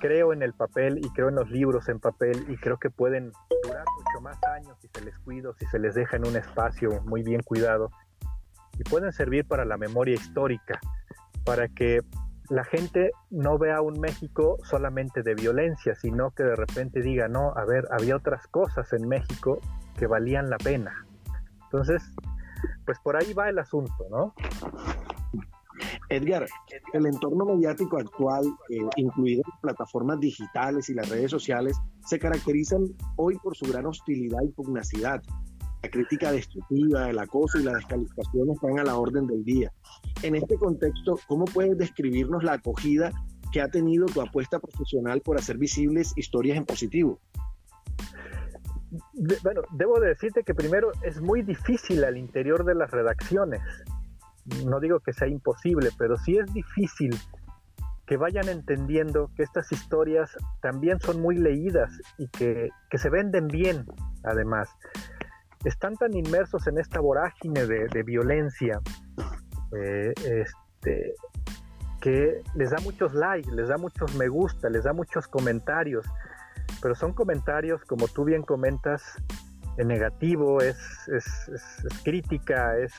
creo 0.00 0.32
en 0.32 0.42
el 0.42 0.52
papel 0.52 0.98
y 0.98 1.08
creo 1.10 1.28
en 1.28 1.36
los 1.36 1.50
libros 1.50 1.88
en 1.88 2.00
papel 2.00 2.44
y 2.48 2.56
creo 2.56 2.78
que 2.78 2.90
pueden 2.90 3.30
durar 3.62 3.84
mucho 3.96 4.20
más 4.20 4.38
años 4.56 4.76
si 4.80 4.88
se 4.88 5.04
les 5.04 5.18
cuida, 5.20 5.52
si 5.58 5.66
se 5.66 5.78
les 5.78 5.94
deja 5.94 6.16
en 6.16 6.26
un 6.26 6.36
espacio 6.36 7.02
muy 7.04 7.22
bien 7.22 7.42
cuidado 7.42 7.90
y 8.78 8.82
pueden 8.84 9.12
servir 9.12 9.46
para 9.46 9.64
la 9.64 9.76
memoria 9.76 10.14
histórica, 10.14 10.80
para 11.44 11.68
que 11.68 12.00
la 12.48 12.64
gente 12.64 13.12
no 13.30 13.58
vea 13.58 13.80
un 13.80 14.00
México 14.00 14.56
solamente 14.64 15.22
de 15.22 15.34
violencia, 15.34 15.94
sino 15.94 16.32
que 16.32 16.42
de 16.42 16.56
repente 16.56 17.00
diga, 17.00 17.28
no, 17.28 17.52
a 17.54 17.64
ver, 17.64 17.86
había 17.90 18.16
otras 18.16 18.46
cosas 18.48 18.92
en 18.92 19.06
México 19.06 19.60
que 19.96 20.06
valían 20.06 20.50
la 20.50 20.56
pena. 20.56 21.06
Entonces, 21.64 22.02
pues 22.84 22.98
por 23.00 23.16
ahí 23.16 23.32
va 23.34 23.48
el 23.48 23.58
asunto, 23.58 24.06
¿no? 24.10 24.34
Edgar, 26.10 26.46
el 26.92 27.06
entorno 27.06 27.44
mediático 27.46 27.98
actual, 27.98 28.44
eh, 28.68 28.80
incluidas 28.96 29.46
plataformas 29.62 30.20
digitales 30.20 30.90
y 30.90 30.94
las 30.94 31.08
redes 31.08 31.30
sociales, 31.30 31.76
se 32.04 32.18
caracterizan 32.18 32.84
hoy 33.16 33.36
por 33.42 33.56
su 33.56 33.66
gran 33.66 33.86
hostilidad 33.86 34.42
y 34.42 34.48
pugnacidad 34.48 35.22
la 35.82 35.88
crítica 35.88 36.30
destructiva, 36.30 37.08
el 37.08 37.18
acoso 37.18 37.58
y 37.58 37.62
la 37.62 37.72
descalificación 37.72 38.50
están 38.50 38.78
a 38.78 38.84
la 38.84 38.96
orden 38.96 39.26
del 39.26 39.44
día. 39.44 39.72
En 40.22 40.34
este 40.34 40.56
contexto, 40.56 41.18
¿cómo 41.26 41.46
puedes 41.46 41.78
describirnos 41.78 42.44
la 42.44 42.54
acogida 42.54 43.12
que 43.52 43.62
ha 43.62 43.68
tenido 43.68 44.06
tu 44.06 44.20
apuesta 44.20 44.58
profesional 44.58 45.22
por 45.22 45.38
hacer 45.38 45.56
visibles 45.56 46.12
historias 46.16 46.58
en 46.58 46.66
positivo? 46.66 47.18
bueno, 49.44 49.62
debo 49.72 50.00
decirte 50.00 50.42
que 50.42 50.52
primero 50.52 50.90
es 51.02 51.20
muy 51.20 51.42
difícil 51.42 52.02
al 52.02 52.16
interior 52.16 52.64
de 52.64 52.74
las 52.74 52.90
redacciones. 52.90 53.60
No 54.66 54.80
digo 54.80 55.00
que 55.00 55.12
sea 55.12 55.28
imposible, 55.28 55.90
pero 55.98 56.16
sí 56.16 56.38
es 56.38 56.52
difícil 56.52 57.18
que 58.06 58.16
vayan 58.16 58.48
entendiendo 58.48 59.30
que 59.36 59.44
estas 59.44 59.70
historias 59.70 60.36
también 60.60 60.98
son 60.98 61.20
muy 61.20 61.36
leídas 61.36 61.90
y 62.18 62.26
que, 62.28 62.70
que 62.90 62.98
se 62.98 63.08
venden 63.08 63.46
bien, 63.46 63.86
además. 64.24 64.68
Están 65.64 65.94
tan 65.96 66.16
inmersos 66.16 66.66
en 66.66 66.78
esta 66.78 67.00
vorágine 67.00 67.66
de, 67.66 68.02
violencia 68.02 68.80
eh, 69.78 70.12
este, 70.24 71.14
que 72.00 72.42
les 72.54 72.70
da 72.70 72.78
muchos 72.80 73.14
likes, 73.14 73.50
les 73.52 73.68
da 73.68 73.76
muchos 73.76 74.14
me 74.16 74.26
gusta, 74.26 74.68
les 74.70 74.84
da 74.84 74.92
muchos 74.92 75.28
comentarios, 75.28 76.04
pero 76.82 76.94
son 76.94 77.12
comentarios, 77.12 77.84
como 77.84 78.08
tú 78.08 78.24
bien 78.24 78.42
comentas, 78.42 79.02
en 79.76 79.88
negativo, 79.88 80.60
es, 80.60 80.76
crítica, 82.04 82.76
es, 82.78 82.92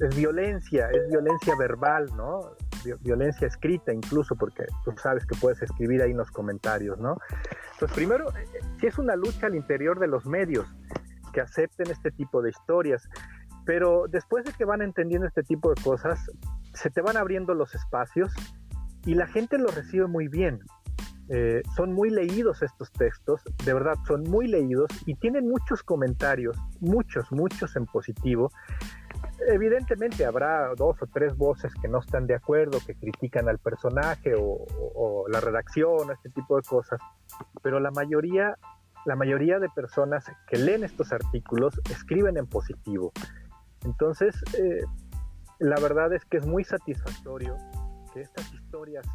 es, 0.00 0.16
violencia, 0.16 0.88
es 0.90 1.08
violencia 1.08 1.54
verbal, 1.56 2.06
¿no? 2.16 2.56
Violencia 3.00 3.46
escrita 3.46 3.92
incluso, 3.92 4.34
porque 4.36 4.64
tú 4.84 4.92
sabes 4.96 5.26
que 5.26 5.36
puedes 5.38 5.60
escribir 5.62 6.02
ahí 6.02 6.12
en 6.12 6.16
los 6.16 6.30
comentarios, 6.30 6.98
¿no? 6.98 7.16
Entonces, 7.72 7.94
primero, 7.94 8.30
eh, 8.36 8.44
eh, 8.54 8.60
si 8.80 8.86
es 8.86 8.98
una 8.98 9.16
lucha 9.16 9.46
al 9.46 9.54
interior 9.54 9.98
de 9.98 10.06
los 10.06 10.26
medios, 10.26 10.66
que 11.32 11.40
acepten 11.40 11.90
este 11.90 12.10
tipo 12.10 12.42
de 12.42 12.50
historias. 12.50 13.08
Pero 13.64 14.06
después 14.08 14.44
de 14.44 14.52
que 14.52 14.64
van 14.64 14.82
entendiendo 14.82 15.26
este 15.26 15.42
tipo 15.42 15.72
de 15.72 15.80
cosas, 15.82 16.30
se 16.74 16.90
te 16.90 17.00
van 17.00 17.16
abriendo 17.16 17.54
los 17.54 17.74
espacios 17.74 18.32
y 19.04 19.14
la 19.14 19.26
gente 19.26 19.58
lo 19.58 19.68
recibe 19.68 20.06
muy 20.06 20.28
bien. 20.28 20.60
Eh, 21.28 21.62
son 21.76 21.92
muy 21.92 22.10
leídos 22.10 22.62
estos 22.62 22.90
textos, 22.90 23.40
de 23.64 23.72
verdad, 23.72 23.94
son 24.04 24.24
muy 24.24 24.48
leídos 24.48 24.88
y 25.06 25.14
tienen 25.14 25.48
muchos 25.48 25.84
comentarios, 25.84 26.56
muchos, 26.80 27.30
muchos 27.30 27.76
en 27.76 27.86
positivo. 27.86 28.50
Evidentemente 29.48 30.24
habrá 30.24 30.74
dos 30.74 31.00
o 31.02 31.06
tres 31.06 31.36
voces 31.36 31.72
que 31.80 31.88
no 31.88 32.00
están 32.00 32.26
de 32.26 32.34
acuerdo, 32.34 32.78
que 32.86 32.94
critican 32.94 33.48
al 33.48 33.58
personaje 33.58 34.34
o, 34.36 35.24
la 35.28 35.40
redacción, 35.40 36.10
este 36.12 36.30
tipo 36.30 36.56
de 36.56 36.62
cosas, 36.62 37.00
pero 37.62 37.80
la 37.80 37.90
mayoría 37.90 38.56
la 39.06 39.16
mayoría 39.16 39.58
de 39.58 39.68
personas 39.70 40.24
que 40.46 40.58
leen 40.58 40.84
estos 40.84 41.10
artículos 41.10 41.80
escriben 41.90 42.36
en 42.36 42.46
positivo. 42.46 43.12
Entonces, 43.82 44.34
eh, 44.58 44.82
la 45.58 45.80
verdad 45.80 46.12
es 46.12 46.24
que 46.26 46.36
es 46.36 46.46
muy 46.46 46.64
satisfactorio 46.64 47.56
que 48.12 48.20
estas 48.20 48.52
historias 48.52 49.06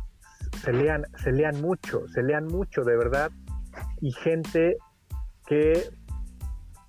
se 0.64 0.74
lean, 0.74 1.04
se 1.18 1.32
lean 1.32 1.62
mucho, 1.62 2.08
se 2.08 2.24
lean 2.24 2.46
mucho 2.48 2.84
de 2.84 2.98
verdad, 2.98 3.32
y 4.02 4.12
gente 4.12 4.78
que, 5.46 5.90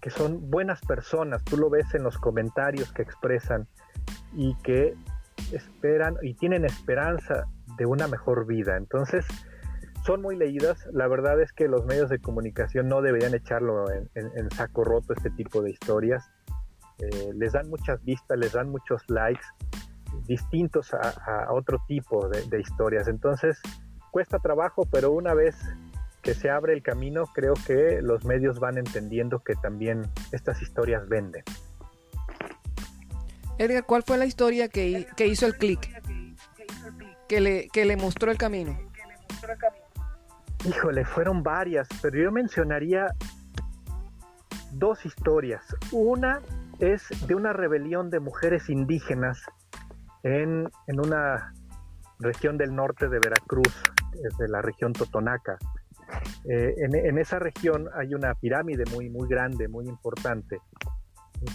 que 0.07 0.11
son 0.11 0.53
buenas 0.53 0.81
personas, 0.83 1.43
tú 1.43 1.57
lo 1.57 1.69
ves 1.69 1.93
en 1.97 2.05
los 2.05 2.17
comentarios 2.17 2.93
que 2.93 3.03
expresan 3.03 3.67
y 4.37 4.55
que 4.63 4.95
esperan 5.51 6.15
y 6.23 6.35
tienen 6.35 6.65
esperanza 6.65 7.49
de 7.77 7.87
una 7.87 8.07
mejor 8.07 8.47
vida. 8.47 8.77
Entonces, 8.77 9.27
son 10.05 10.23
muy 10.23 10.37
leídas. 10.37 10.87
La 10.93 11.09
verdad 11.09 11.41
es 11.41 11.53
que 11.53 11.67
los 11.67 11.87
medios 11.87 12.09
de 12.09 12.21
comunicación 12.21 12.89
no 12.89 13.03
deberían 13.03 13.35
echarlo 13.35 13.91
en, 13.91 14.51
saco 14.53 14.85
roto 14.85 15.13
este 15.13 15.31
tipo 15.31 15.61
de 15.61 15.73
historias. 15.73 16.31
Eh, 17.01 17.33
les 17.35 17.55
dan 17.55 17.69
muchas 17.69 18.01
vistas, 18.05 18.39
les 18.39 18.53
dan 18.53 18.69
muchos 18.69 19.03
likes 19.09 19.45
distintos 20.29 20.95
a, 20.95 21.53
otro 21.53 21.83
tipo 21.89 22.29
de, 22.29 22.61
historias. 22.61 23.09
Entonces, 23.09 23.61
cuesta 24.13 24.39
trabajo, 24.39 24.87
pero 24.89 25.11
una 25.11 25.35
vez 25.35 25.57
que 26.27 26.35
se 26.35 26.51
abre 26.51 26.73
el 26.73 26.83
camino, 26.83 27.27
creo 27.27 27.55
que 27.55 28.03
los 28.03 28.25
medios 28.25 28.59
van 28.59 28.79
entendiendo 28.79 29.39
que 29.45 29.55
también 29.55 30.03
estas 30.33 30.61
historias 30.61 31.09
venden. 31.09 31.45
Edgar, 33.59 33.87
¿cuál 33.87 34.03
fue 34.03 34.19
la 34.19 34.27
historia 34.27 34.69
que, 34.69 35.07
hizo 35.19 35.47
el 35.47 35.57
clic? 35.57 35.89
Que 37.29 37.41
le, 37.41 37.69
que 37.69 37.85
le 37.85 37.97
mostró 37.97 38.33
el 38.33 38.39
camino. 38.39 38.77
Híjole, 40.69 41.05
fueron 41.05 41.45
varias, 41.45 41.87
pero 42.03 42.19
yo 42.19 42.33
mencionaría 42.33 43.07
dos 44.73 45.07
historias. 45.07 45.63
Una 45.93 46.41
es 46.81 47.03
de 47.29 47.37
una 47.37 47.53
rebelión 47.53 48.11
de 48.11 48.19
mujeres 48.19 48.69
indígenas 48.69 49.45
en, 50.25 50.69
una 50.89 51.55
región 52.19 52.59
del 52.59 52.75
norte 52.75 53.09
de 53.09 53.21
Veracruz, 53.21 53.81
de 54.41 54.49
la 54.49 54.61
región 54.61 54.93
Totonaca. 54.93 55.57
Eh, 56.49 56.75
en, 56.79 57.19
esa 57.19 57.39
región 57.39 57.89
hay 57.95 58.15
una 58.15 58.35
pirámide 58.35 58.85
muy, 58.93 59.11
muy 59.11 59.29
grande, 59.29 59.69
muy 59.69 59.87
importante, 59.89 60.59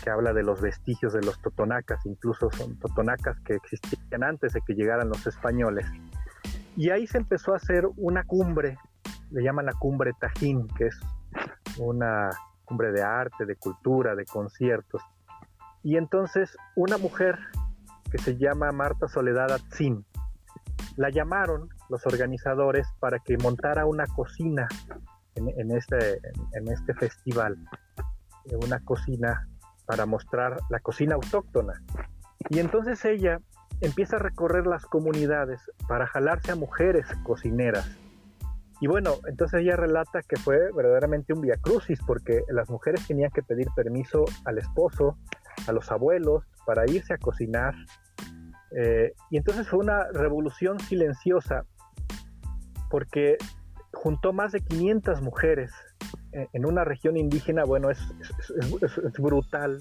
que 0.03 0.10
habla 0.10 0.34
de 0.34 0.43
los 0.43 0.62
vestigios 0.62 1.13
de 1.13 1.22
los 1.22 1.41
totonacas, 1.41 2.05
incluso 2.05 2.50
son 2.51 2.77
totonacas 2.77 3.39
que 3.41 3.55
existían 3.55 4.24
antes 4.24 4.53
de 4.53 4.62
que 4.62 4.74
llegaran 4.74 5.10
los 5.10 5.25
españoles. 5.25 5.86
Y 6.77 6.89
ahí 6.89 7.08
se 7.08 7.17
empezó 7.17 7.53
a 7.53 7.58
hacer 7.58 7.88
una 7.98 8.24
cumbre 8.24 8.77
le 9.31 9.43
llaman 9.43 9.65
la 9.65 9.74
cumbre 9.74 10.12
Tajín, 10.20 10.67
que 10.67 10.88
es 10.88 11.00
una 11.77 12.29
cumbre 12.65 12.91
de 12.91 13.01
arte, 13.01 13.46
de 13.46 13.55
cultura, 13.55 14.15
de 14.15 14.25
conciertos. 14.25 15.01
Y 15.84 15.98
entonces 15.98 16.55
una 16.75 16.98
mujer 16.98 17.39
que 18.12 18.17
se 18.17 18.38
llama 18.38 18.72
Marta 18.72 19.08
Soledad 19.08 19.51
Atzin, 19.51 20.05
la 20.98 21.10
llamaron 21.10 21.70
los 21.91 22.07
organizadores 22.07 22.88
para 23.00 23.19
que 23.19 23.38
montara 23.38 23.86
una 23.86 24.07
cocina 24.07 24.67
en, 25.36 25.71
este, 25.71 26.19
en 26.53 26.67
este 26.67 26.95
festival, 26.95 27.57
una 28.63 28.79
cocina 28.79 29.48
para 29.86 30.07
mostrar 30.07 30.57
la 30.69 30.79
cocina 30.79 31.15
autóctona. 31.15 31.74
Y 32.50 32.60
entonces 32.60 33.05
ella 33.05 33.39
empieza 33.81 34.15
a 34.15 34.19
recorrer 34.19 34.65
las 34.65 34.86
comunidades 34.86 35.62
para 35.88 36.07
jalarse 36.07 36.51
a 36.51 36.55
mujeres 36.55 37.05
cocineras 37.24 37.89
y 38.81 38.88
bueno, 38.88 39.19
entonces 39.27 39.62
ella 39.62 39.75
relata 39.75 40.24
que 40.24 40.38
fue 40.38 40.71
verdaderamente 40.74 41.33
un 41.33 41.48
crucis 41.62 42.00
porque 42.05 42.41
las 42.50 42.67
mujeres 42.67 43.07
tenían 43.07 43.29
que 43.29 43.43
pedir 43.43 43.67
permiso 43.75 44.25
al 44.43 44.57
esposo, 44.57 45.19
a 45.67 45.71
los 45.71 45.91
abuelos, 45.91 46.43
para 46.65 46.89
irse 46.89 47.13
a 47.13 47.19
cocinar. 47.19 47.75
Eh, 48.75 49.13
y 49.29 49.38
entonces 49.38 49.69
fue 49.69 49.79
una 49.79 50.07
revolución 50.12 50.79
silenciosa 50.79 51.63
porque 52.91 53.38
juntó 53.93 54.33
más 54.33 54.51
de 54.51 54.62
500 54.62 55.21
mujeres 55.21 55.71
en, 56.31 56.65
una 56.65 56.83
región 56.83 57.17
indígena, 57.17 57.63
bueno, 57.63 57.89
es, 57.89 58.00
es, 58.81 59.13
brutal. 59.17 59.79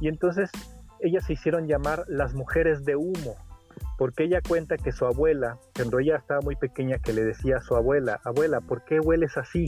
Y 0.00 0.08
entonces 0.08 0.50
ellas 1.00 1.24
se 1.26 1.34
hicieron 1.34 1.66
llamar 1.66 2.04
las 2.08 2.34
mujeres 2.34 2.84
de 2.84 2.96
humo, 2.96 3.36
porque 3.98 4.24
ella 4.24 4.40
cuenta 4.46 4.76
que 4.76 4.92
su 4.92 5.04
abuela, 5.04 5.58
cuando 5.74 5.98
ella 5.98 6.16
estaba 6.16 6.40
muy 6.40 6.56
pequeña, 6.56 6.98
que 6.98 7.12
le 7.12 7.24
decía 7.24 7.58
a 7.58 7.60
su 7.60 7.76
abuela, 7.76 8.20
abuela, 8.24 8.60
¿por 8.60 8.84
qué 8.84 9.00
hueles 9.00 9.36
así? 9.36 9.66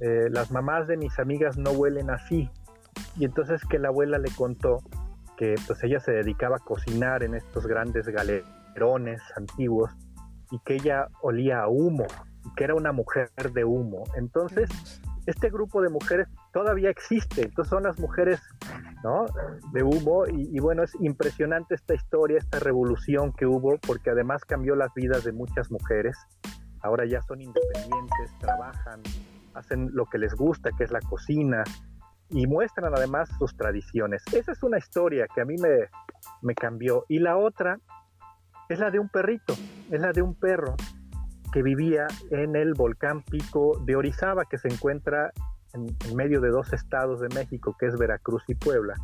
Eh, 0.00 0.28
las 0.30 0.50
mamás 0.50 0.88
de 0.88 0.96
mis 0.96 1.18
amigas 1.18 1.58
no 1.58 1.70
huelen 1.72 2.10
así. 2.10 2.50
Y 3.16 3.24
entonces 3.24 3.62
que 3.68 3.78
la 3.78 3.88
abuela 3.88 4.18
le 4.18 4.30
contó 4.30 4.78
que 5.36 5.54
pues 5.66 5.82
ella 5.84 6.00
se 6.00 6.12
dedicaba 6.12 6.56
a 6.56 6.60
cocinar 6.60 7.22
en 7.22 7.34
estos 7.34 7.66
grandes 7.66 8.06
galerones 8.06 9.22
antiguos 9.36 9.90
y 10.50 10.58
que 10.60 10.74
ella 10.74 11.08
olía 11.22 11.62
a 11.62 11.68
humo, 11.68 12.06
y 12.44 12.54
que 12.54 12.64
era 12.64 12.74
una 12.74 12.92
mujer 12.92 13.30
de 13.52 13.64
humo. 13.64 14.04
Entonces, 14.16 14.68
este 15.26 15.50
grupo 15.50 15.82
de 15.82 15.88
mujeres 15.88 16.28
todavía 16.52 16.90
existe, 16.90 17.42
entonces 17.42 17.70
son 17.70 17.84
las 17.84 17.98
mujeres 17.98 18.40
¿no? 19.04 19.26
de 19.72 19.82
humo 19.82 20.24
y, 20.26 20.58
bueno, 20.60 20.82
es 20.82 20.92
impresionante 21.00 21.74
esta 21.74 21.94
historia, 21.94 22.38
esta 22.38 22.58
revolución 22.58 23.32
que 23.32 23.46
hubo, 23.46 23.78
porque 23.86 24.10
además 24.10 24.44
cambió 24.44 24.74
las 24.74 24.92
vidas 24.94 25.24
de 25.24 25.32
muchas 25.32 25.70
mujeres, 25.70 26.16
ahora 26.80 27.04
ya 27.06 27.20
son 27.22 27.40
independientes, 27.40 28.38
trabajan, 28.38 29.02
hacen 29.54 29.90
lo 29.92 30.06
que 30.06 30.18
les 30.18 30.34
gusta, 30.34 30.70
que 30.76 30.84
es 30.84 30.90
la 30.90 31.00
cocina, 31.00 31.64
y 32.30 32.46
muestran 32.46 32.94
además 32.94 33.28
sus 33.38 33.56
tradiciones. 33.56 34.22
Esa 34.32 34.52
es 34.52 34.62
una 34.62 34.78
historia 34.78 35.26
que 35.34 35.40
a 35.40 35.44
mí 35.44 35.56
me, 35.56 35.88
me 36.42 36.54
cambió. 36.54 37.04
Y 37.08 37.18
la 37.18 37.36
otra 37.36 37.78
es 38.74 38.78
la 38.78 38.90
de 38.90 38.98
un 38.98 39.08
perrito, 39.08 39.54
es 39.90 40.00
la 40.00 40.12
de 40.12 40.22
un 40.22 40.34
perro 40.34 40.76
que 41.52 41.62
vivía 41.62 42.06
en 42.30 42.54
el 42.54 42.74
volcán 42.74 43.22
Pico 43.22 43.80
de 43.84 43.96
Orizaba, 43.96 44.44
que 44.44 44.58
se 44.58 44.68
encuentra 44.68 45.32
en, 45.72 45.86
medio 46.14 46.40
de 46.40 46.50
dos 46.50 46.72
estados 46.72 47.20
de 47.20 47.28
México, 47.34 47.76
que 47.78 47.86
es 47.86 47.98
Veracruz 47.98 48.44
y 48.46 48.54
Puebla. 48.54 48.94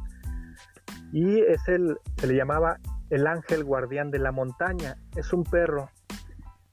Y 1.12 1.40
es 1.40 1.66
el, 1.66 1.96
se 2.16 2.28
le 2.28 2.36
llamaba 2.36 2.78
el 3.10 3.26
ángel 3.26 3.64
guardián 3.64 4.10
de 4.10 4.20
la 4.20 4.30
montaña. 4.30 4.96
Es 5.16 5.32
un 5.32 5.42
perro 5.42 5.90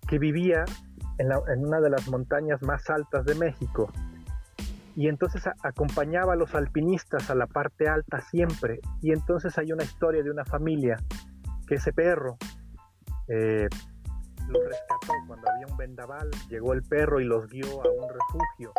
que 0.07 0.19
vivía 0.19 0.63
en, 1.17 1.31
en 1.31 1.65
una 1.65 1.79
de 1.79 1.89
las 1.89 2.07
montañas 2.07 2.61
más 2.61 2.89
altas 2.91 3.25
de 3.25 3.35
México. 3.35 3.91
Y 4.95 5.07
entonces 5.07 5.43
acompañaba 5.63 6.33
a 6.33 6.35
los 6.35 6.53
alpinistas 6.53 7.31
a 7.31 7.35
la 7.35 7.47
parte 7.47 7.87
alta 7.87 8.21
siempre. 8.21 8.79
Y 9.01 9.11
entonces 9.11 9.57
hay 9.57 9.71
una 9.71 9.83
historia 9.83 10.21
de 10.21 10.29
una 10.29 10.45
familia 10.45 10.97
que 11.67 11.75
ese 11.75 11.93
perro 11.93 12.37
eh, 13.27 13.67
los 14.47 14.63
rescató 14.65 15.13
cuando 15.27 15.49
había 15.49 15.67
un 15.67 15.77
vendaval, 15.77 16.29
llegó 16.49 16.73
el 16.73 16.83
perro 16.83 17.19
y 17.19 17.25
los 17.25 17.47
guió 17.47 17.65
a 17.65 17.89
un 17.89 18.09
refugio. 18.09 18.73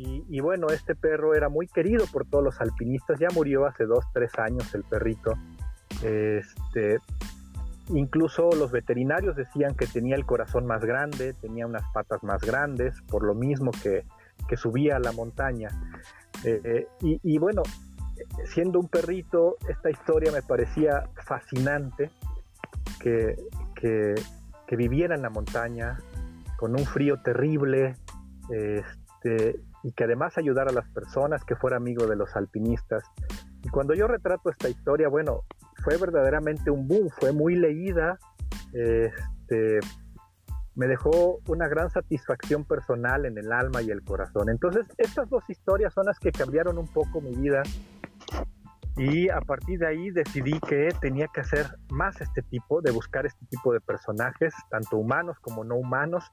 Y, 0.00 0.38
bueno, 0.38 0.68
este 0.68 0.94
perro 0.94 1.34
era 1.34 1.48
muy 1.48 1.66
querido 1.66 2.06
por 2.12 2.24
todos 2.24 2.44
los 2.44 2.60
alpinistas, 2.60 3.18
ya 3.18 3.26
murió 3.34 3.66
hace 3.66 3.84
dos, 3.84 4.04
tres 4.14 4.30
años 4.38 4.72
el 4.72 4.84
perrito. 4.84 5.32
Este, 6.04 7.00
incluso 7.88 8.48
los 8.52 8.70
veterinarios 8.70 9.34
decían 9.34 9.74
que 9.74 9.88
tenía 9.88 10.14
el 10.14 10.24
corazón 10.24 10.66
más 10.66 10.84
grande, 10.84 11.34
tenía 11.34 11.66
unas 11.66 11.82
patas 11.92 12.22
más 12.22 12.40
grandes, 12.42 12.94
por 13.08 13.24
lo 13.24 13.34
mismo 13.34 13.72
que, 13.82 14.04
subía 14.56 14.96
a 14.96 15.00
la 15.00 15.10
montaña. 15.10 15.68
Eh, 16.44 16.60
eh, 16.62 16.86
y, 17.00 17.38
bueno, 17.38 17.64
siendo 18.44 18.78
un 18.78 18.86
perrito, 18.86 19.56
esta 19.68 19.90
historia 19.90 20.30
me 20.30 20.42
parecía 20.42 21.08
fascinante, 21.24 22.12
que, 22.98 23.36
que, 23.74 24.76
viviera 24.76 25.14
en 25.14 25.22
la 25.22 25.30
montaña 25.30 25.98
con 26.56 26.72
un 26.72 26.84
frío 26.84 27.20
terrible 27.22 27.94
este, 28.50 29.60
y 29.82 29.92
que 29.92 30.04
además 30.04 30.36
ayudara 30.38 30.70
a 30.70 30.74
las 30.74 30.88
personas, 30.90 31.44
que 31.44 31.56
fuera 31.56 31.76
amigo 31.76 32.06
de 32.06 32.16
los 32.16 32.34
alpinistas. 32.36 33.04
Y 33.62 33.68
cuando 33.68 33.94
yo 33.94 34.06
retrato 34.06 34.50
esta 34.50 34.68
historia, 34.68 35.08
bueno, 35.08 35.44
fue 35.82 35.96
verdaderamente 35.96 36.70
un 36.70 36.86
boom, 36.86 37.08
fue 37.10 37.32
muy 37.32 37.56
leída, 37.56 38.18
este, 38.72 39.80
me 40.74 40.86
dejó 40.86 41.40
una 41.48 41.66
gran 41.66 41.90
satisfacción 41.90 42.64
personal 42.64 43.26
en 43.26 43.36
el 43.36 43.52
alma 43.52 43.82
y 43.82 43.90
el 43.90 44.02
corazón. 44.04 44.48
Entonces, 44.48 44.86
estas 44.96 45.28
dos 45.28 45.42
historias 45.48 45.92
son 45.92 46.06
las 46.06 46.18
que 46.20 46.30
cambiaron 46.30 46.78
un 46.78 46.86
poco 46.86 47.20
mi 47.20 47.34
vida 47.34 47.62
y 48.98 49.28
a 49.28 49.40
partir 49.40 49.78
de 49.78 49.86
ahí 49.86 50.10
decidí 50.10 50.58
que 50.60 50.88
tenía 51.00 51.28
que 51.32 51.40
hacer 51.40 51.66
más 51.90 52.20
este 52.20 52.42
tipo, 52.42 52.82
de 52.82 52.90
buscar 52.90 53.26
este 53.26 53.46
tipo 53.46 53.72
de 53.72 53.80
personajes, 53.80 54.52
tanto 54.70 54.96
humanos 54.96 55.36
como 55.40 55.62
no 55.62 55.76
humanos, 55.76 56.24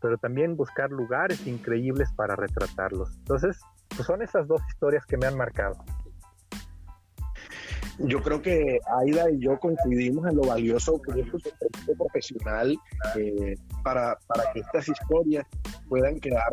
pero 0.00 0.18
también 0.18 0.54
buscar 0.54 0.90
lugares 0.90 1.46
increíbles 1.46 2.12
para 2.12 2.36
retratarlos. 2.36 3.16
Entonces, 3.18 3.58
pues 3.88 4.06
son 4.06 4.22
esas 4.22 4.46
dos 4.46 4.60
historias 4.68 5.06
que 5.06 5.16
me 5.16 5.26
han 5.26 5.36
marcado. 5.36 5.82
Yo 7.98 8.22
creo 8.22 8.40
que 8.40 8.78
Aida 8.98 9.30
y 9.30 9.40
yo 9.40 9.58
coincidimos 9.58 10.26
en 10.26 10.36
lo 10.36 10.42
valioso 10.42 11.00
que 11.02 11.20
es 11.20 11.26
su 11.28 11.96
profesional 11.96 12.76
eh, 13.16 13.54
para, 13.82 14.18
para 14.26 14.52
que 14.52 14.60
estas 14.60 14.88
historias 14.88 15.46
puedan 15.88 16.18
quedar 16.18 16.52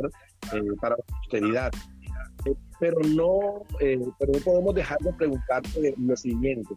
eh, 0.53 0.61
para 0.81 0.95
la 0.97 1.03
posteridad 1.03 1.71
pero 2.79 2.99
no, 3.01 3.63
eh, 3.79 3.99
pero 4.19 4.33
no 4.33 4.39
podemos 4.39 4.75
dejar 4.75 4.99
de 4.99 5.13
preguntarte 5.13 5.95
lo 5.97 6.15
siguiente. 6.15 6.73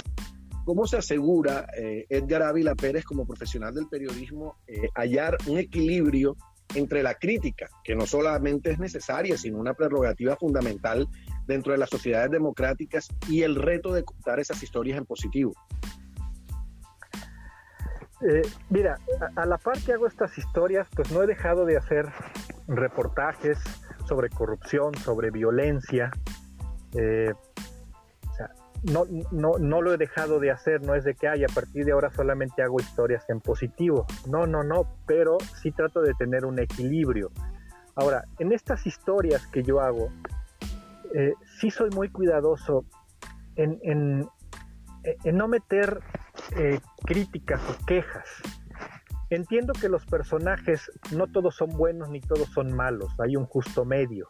¿Cómo 0.65 0.87
se 0.87 0.99
asegura 0.99 1.67
eh, 1.77 2.07
Edgar 2.09 2.43
Ávila 2.43 2.75
Pérez 2.75 3.05
como 3.05 3.27
profesional 3.27 3.75
del 3.75 3.89
periodismo 3.89 4.57
eh, 4.67 4.89
hallar 4.95 5.37
un 5.47 5.59
equilibrio 5.59 6.37
entre 6.75 7.03
la 7.03 7.15
crítica, 7.15 7.69
que 7.83 7.97
no 7.97 8.07
solamente 8.07 8.71
es 8.71 8.79
necesaria, 8.79 9.37
sino 9.37 9.59
una 9.59 9.75
prerrogativa 9.75 10.37
fundamental 10.37 11.09
dentro 11.47 11.73
de 11.73 11.79
las 11.79 11.91
sociedades 11.91 12.31
democráticas, 12.31 13.09
y 13.29 13.43
el 13.43 13.57
reto 13.57 13.93
de 13.93 14.05
contar 14.05 14.39
esas 14.39 14.63
historias 14.63 14.99
en 14.99 15.07
positivo? 15.07 15.53
mira, 18.69 18.99
a, 19.35 19.41
a, 19.41 19.47
la 19.47 19.57
par 19.57 19.79
que 19.79 19.95
hago 19.95 20.07
estas 20.07 20.37
historias, 20.37 20.87
pues 20.95 21.11
no 21.11 21.23
he 21.23 21.27
dejado 21.27 21.65
de 21.65 21.79
hacer 21.79 22.05
reportajes, 22.69 23.59
sobre 24.11 24.29
corrupción, 24.29 24.93
sobre 24.97 25.31
violencia. 25.31 26.11
Eh, 26.97 27.33
no, 28.83 29.05
no, 29.31 29.53
no, 29.59 29.83
lo 29.83 29.95
he 29.95 29.97
dejado 29.99 30.41
de 30.41 30.51
hacer, 30.51 30.83
no 30.83 30.97
es 30.97 31.05
de 31.05 31.15
que 31.15 31.29
haya 31.29 31.47
a 31.49 31.55
partir 31.55 31.85
de 31.85 31.93
ahora 31.93 32.11
solamente 32.11 32.61
hago 32.61 32.81
historias 32.81 33.25
en 33.29 33.41
positivo. 33.41 34.07
No, 34.27 34.49
no, 34.49 34.65
no, 34.65 34.97
pero 35.07 35.39
sí 35.63 35.71
trato 35.71 36.03
de 36.03 36.13
tener 36.15 36.45
un 36.45 36.59
equilibrio. 36.59 37.31
Ahora, 37.95 38.25
en 38.41 38.51
estas 38.53 38.85
historias 38.85 39.47
que 39.47 39.63
yo 39.63 39.81
hago, 39.81 40.11
eh, 41.15 41.35
sí 41.61 41.71
soy 41.71 41.91
muy 41.91 42.09
cuidadoso 42.09 42.85
en, 43.55 43.79
en, 43.83 44.29
no 45.37 45.47
meter 45.47 46.01
eh, 46.57 46.81
críticas 47.05 47.61
o 47.69 47.87
quejas. 47.87 48.27
Entiendo 49.31 49.73
que 49.73 49.89
los 49.89 50.05
personajes 50.07 50.91
no 51.13 51.29
todos 51.29 51.55
son 51.55 51.71
buenos 51.71 52.11
ni 52.11 52.21
todos 52.21 52.49
son 52.49 52.73
malos, 52.73 53.15
hay 53.21 53.37
un 53.37 53.47
justo 53.47 53.85
medio. 53.85 54.29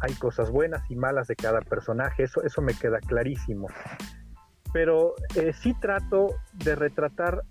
Hay 0.00 0.14
cosas 0.14 0.50
buenas 0.50 0.82
y 0.90 0.96
malas 0.96 1.28
de 1.28 1.36
cada 1.36 1.60
personaje, 1.60 2.24
eso, 2.24 2.42
eso 2.42 2.60
me 2.60 2.74
queda 2.74 2.98
clarísimo. 2.98 3.68
Pero 4.72 5.14
eh, 5.36 5.52
sí 5.52 5.74
trato 5.74 6.34
de 6.54 6.74
retratar 6.74 7.42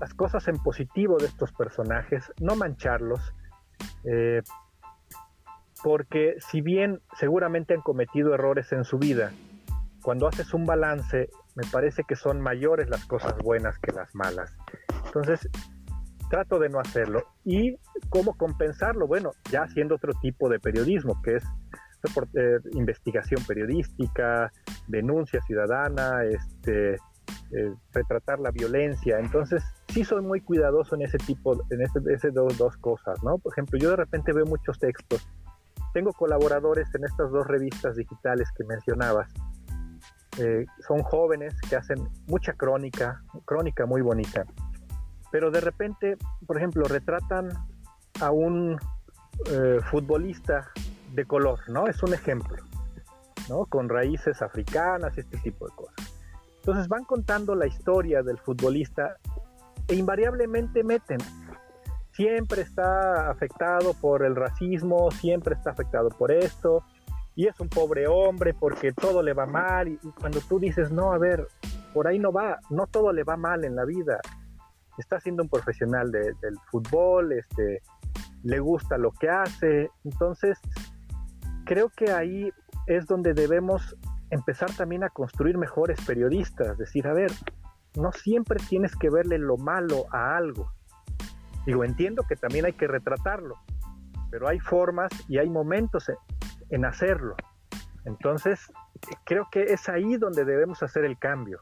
las 0.00 0.14
cosas 0.14 0.48
en 0.48 0.56
positivo 0.56 1.18
de 1.18 1.26
estos 1.26 1.52
personajes, 1.52 2.32
no 2.40 2.56
mancharlos, 2.56 3.20
eh, 4.04 4.42
porque 5.82 6.36
si 6.38 6.62
bien 6.62 7.02
seguramente 7.18 7.74
han 7.74 7.82
cometido 7.82 8.32
errores 8.32 8.72
en 8.72 8.84
su 8.84 8.98
vida, 8.98 9.32
cuando 10.02 10.26
haces 10.26 10.54
un 10.54 10.64
balance, 10.64 11.28
me 11.54 11.64
parece 11.70 12.04
que 12.04 12.16
son 12.16 12.40
mayores 12.40 12.88
las 12.88 13.04
cosas 13.04 13.36
buenas 13.38 13.78
que 13.78 13.92
las 13.92 14.14
malas. 14.14 14.56
Entonces, 15.04 15.48
trato 16.30 16.58
de 16.58 16.70
no 16.70 16.80
hacerlo. 16.80 17.24
¿Y 17.44 17.76
cómo 18.08 18.34
compensarlo? 18.38 19.06
Bueno, 19.06 19.32
ya 19.50 19.64
haciendo 19.64 19.96
otro 19.96 20.14
tipo 20.22 20.48
de 20.48 20.58
periodismo, 20.58 21.20
que 21.22 21.36
es 21.36 21.44
eh, 22.34 22.58
investigación 22.72 23.44
periodística, 23.46 24.50
denuncia 24.88 25.42
ciudadana, 25.42 26.24
este, 26.24 26.94
eh, 26.94 27.74
retratar 27.92 28.38
la 28.38 28.50
violencia. 28.52 29.18
Entonces, 29.18 29.62
sí 29.88 30.04
soy 30.04 30.22
muy 30.22 30.40
cuidadoso 30.40 30.94
en 30.94 31.02
ese 31.02 31.18
tipo, 31.18 31.60
en 31.70 31.82
ese, 31.82 32.30
dos, 32.30 32.56
dos 32.56 32.76
cosas, 32.78 33.22
¿no? 33.22 33.36
Por 33.38 33.52
ejemplo, 33.52 33.78
yo 33.78 33.90
de 33.90 33.96
repente 33.96 34.32
veo 34.32 34.46
muchos 34.46 34.78
textos. 34.78 35.28
Tengo 35.92 36.12
colaboradores 36.12 36.88
en 36.94 37.04
estas 37.04 37.30
dos 37.32 37.46
revistas 37.48 37.96
digitales 37.96 38.48
que 38.56 38.64
mencionabas. 38.64 39.28
Eh, 40.38 40.64
son 40.86 41.02
jóvenes 41.02 41.54
que 41.68 41.74
hacen 41.74 41.98
mucha 42.28 42.52
crónica, 42.52 43.20
crónica 43.44 43.84
muy 43.84 44.00
bonita 44.00 44.46
pero 45.30 45.50
de 45.50 45.60
repente, 45.60 46.16
por 46.46 46.56
ejemplo, 46.56 46.84
retratan 46.84 47.50
a 48.20 48.30
un 48.30 48.78
eh, 49.46 49.80
futbolista 49.90 50.70
de 51.12 51.24
color, 51.24 51.58
¿no? 51.68 51.86
Es 51.86 52.02
un 52.02 52.14
ejemplo, 52.14 52.62
¿no? 53.48 53.64
Con 53.66 53.88
raíces 53.88 54.42
africanas, 54.42 55.16
este 55.16 55.38
tipo 55.38 55.66
de 55.66 55.74
cosas. 55.74 56.14
Entonces 56.56 56.88
van 56.88 57.04
contando 57.04 57.54
la 57.54 57.66
historia 57.66 58.22
del 58.22 58.38
futbolista 58.38 59.16
e 59.88 59.94
invariablemente 59.94 60.84
meten. 60.84 61.18
Siempre 62.12 62.62
está 62.62 63.30
afectado 63.30 63.94
por 63.94 64.24
el 64.24 64.36
racismo, 64.36 65.10
siempre 65.10 65.54
está 65.54 65.70
afectado 65.70 66.10
por 66.10 66.30
esto, 66.30 66.84
y 67.34 67.46
es 67.46 67.58
un 67.60 67.68
pobre 67.68 68.06
hombre 68.08 68.52
porque 68.52 68.92
todo 68.92 69.22
le 69.22 69.32
va 69.32 69.46
mal, 69.46 69.88
y 69.88 69.96
cuando 70.20 70.40
tú 70.40 70.58
dices, 70.58 70.90
no, 70.90 71.12
a 71.12 71.18
ver, 71.18 71.46
por 71.94 72.06
ahí 72.06 72.18
no 72.18 72.32
va, 72.32 72.58
no 72.68 72.86
todo 72.86 73.12
le 73.12 73.24
va 73.24 73.36
mal 73.36 73.64
en 73.64 73.74
la 73.74 73.84
vida, 73.84 74.20
está 75.00 75.20
siendo 75.20 75.42
un 75.42 75.48
profesional 75.48 76.10
del 76.10 76.58
fútbol, 76.70 77.32
este, 77.32 77.82
le 78.42 78.58
gusta 78.60 78.98
lo 78.98 79.12
que 79.12 79.28
hace. 79.28 79.90
Entonces, 80.04 80.58
creo 81.64 81.90
que 81.90 82.12
ahí 82.12 82.50
es 82.86 83.06
donde 83.06 83.34
debemos 83.34 83.96
empezar 84.30 84.70
también 84.72 85.04
a 85.04 85.10
construir 85.10 85.58
mejores 85.58 86.00
periodistas, 86.04 86.78
decir, 86.78 87.06
a 87.06 87.12
ver, 87.12 87.32
no 87.96 88.12
siempre 88.12 88.58
tienes 88.68 88.94
que 88.96 89.10
verle 89.10 89.38
lo 89.38 89.56
malo 89.56 90.06
a 90.12 90.36
algo. 90.36 90.72
Digo, 91.66 91.84
entiendo 91.84 92.22
que 92.28 92.36
también 92.36 92.64
hay 92.64 92.72
que 92.72 92.86
retratarlo, 92.86 93.56
pero 94.30 94.48
hay 94.48 94.60
formas 94.60 95.10
y 95.28 95.38
hay 95.38 95.50
momentos 95.50 96.10
en 96.70 96.84
hacerlo. 96.84 97.34
Entonces, 98.04 98.72
creo 99.24 99.48
que 99.50 99.64
es 99.64 99.88
ahí 99.88 100.16
donde 100.16 100.44
debemos 100.44 100.82
hacer 100.82 101.04
el 101.04 101.18
cambio. 101.18 101.58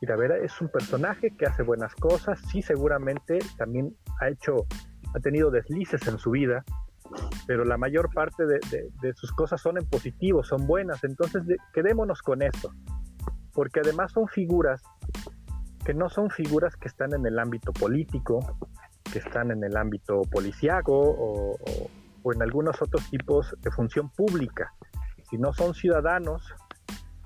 Vera 0.00 0.36
es 0.36 0.60
un 0.60 0.68
personaje 0.68 1.34
que 1.36 1.46
hace 1.46 1.62
buenas 1.62 1.94
cosas, 1.94 2.40
sí 2.50 2.62
seguramente 2.62 3.38
también 3.56 3.96
ha 4.20 4.28
hecho, 4.28 4.66
ha 5.14 5.20
tenido 5.20 5.50
deslices 5.50 6.06
en 6.06 6.18
su 6.18 6.30
vida, 6.30 6.64
pero 7.46 7.64
la 7.64 7.78
mayor 7.78 8.12
parte 8.12 8.44
de, 8.46 9.14
sus 9.14 9.32
cosas 9.32 9.60
son 9.60 9.78
en 9.78 9.86
positivo, 9.86 10.44
son 10.44 10.66
buenas, 10.66 11.02
entonces 11.04 11.42
quedémonos 11.72 12.20
con 12.22 12.42
eso, 12.42 12.72
porque 13.52 13.80
además 13.80 14.12
son 14.12 14.28
figuras 14.28 14.82
que 15.84 15.94
no 15.94 16.08
son 16.08 16.30
figuras 16.30 16.76
que 16.76 16.88
están 16.88 17.14
en 17.14 17.24
el 17.26 17.38
ámbito 17.38 17.72
político, 17.72 18.58
que 19.12 19.20
están 19.20 19.52
en 19.52 19.62
el 19.62 19.76
ámbito 19.76 20.22
policiaco 20.22 20.92
o, 20.92 21.56
o 22.22 22.32
en 22.32 22.42
algunos 22.42 22.82
otros 22.82 23.08
tipos 23.08 23.54
de 23.60 23.70
función 23.70 24.10
pública, 24.10 24.72
sino 25.30 25.52
son 25.52 25.74
ciudadanos 25.74 26.42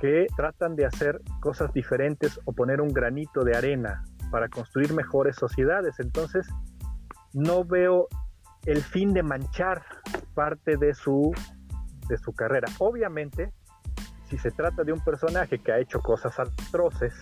que 0.01 0.27
tratan 0.37 0.77
de 0.77 0.87
hacer 0.87 1.21
cosas 1.41 1.73
diferentes 1.73 2.41
o 2.45 2.53
poner 2.53 2.81
un 2.81 2.89
granito 2.89 3.45
de 3.45 3.57
arena 3.57 4.03
para 4.31 4.49
construir 4.49 4.95
mejores 4.95 5.37
sociedades. 5.37 6.01
Entonces, 6.01 6.49
no 7.35 7.65
veo 7.65 8.09
el 8.65 8.83
fin 8.83 9.13
de 9.13 9.23
manchar 9.23 9.83
parte 10.35 10.77
de 10.77 10.95
su, 10.95 11.33
de 12.09 12.17
su 12.17 12.33
carrera. 12.33 12.69
Obviamente, 12.79 13.53
si 14.29 14.39
se 14.39 14.51
trata 14.51 14.85
de 14.85 14.93
un 14.93 15.01
personaje 15.01 15.59
que 15.59 15.73
ha 15.73 15.79
hecho 15.79 16.01
cosas 16.01 16.39
atroces, 16.39 17.13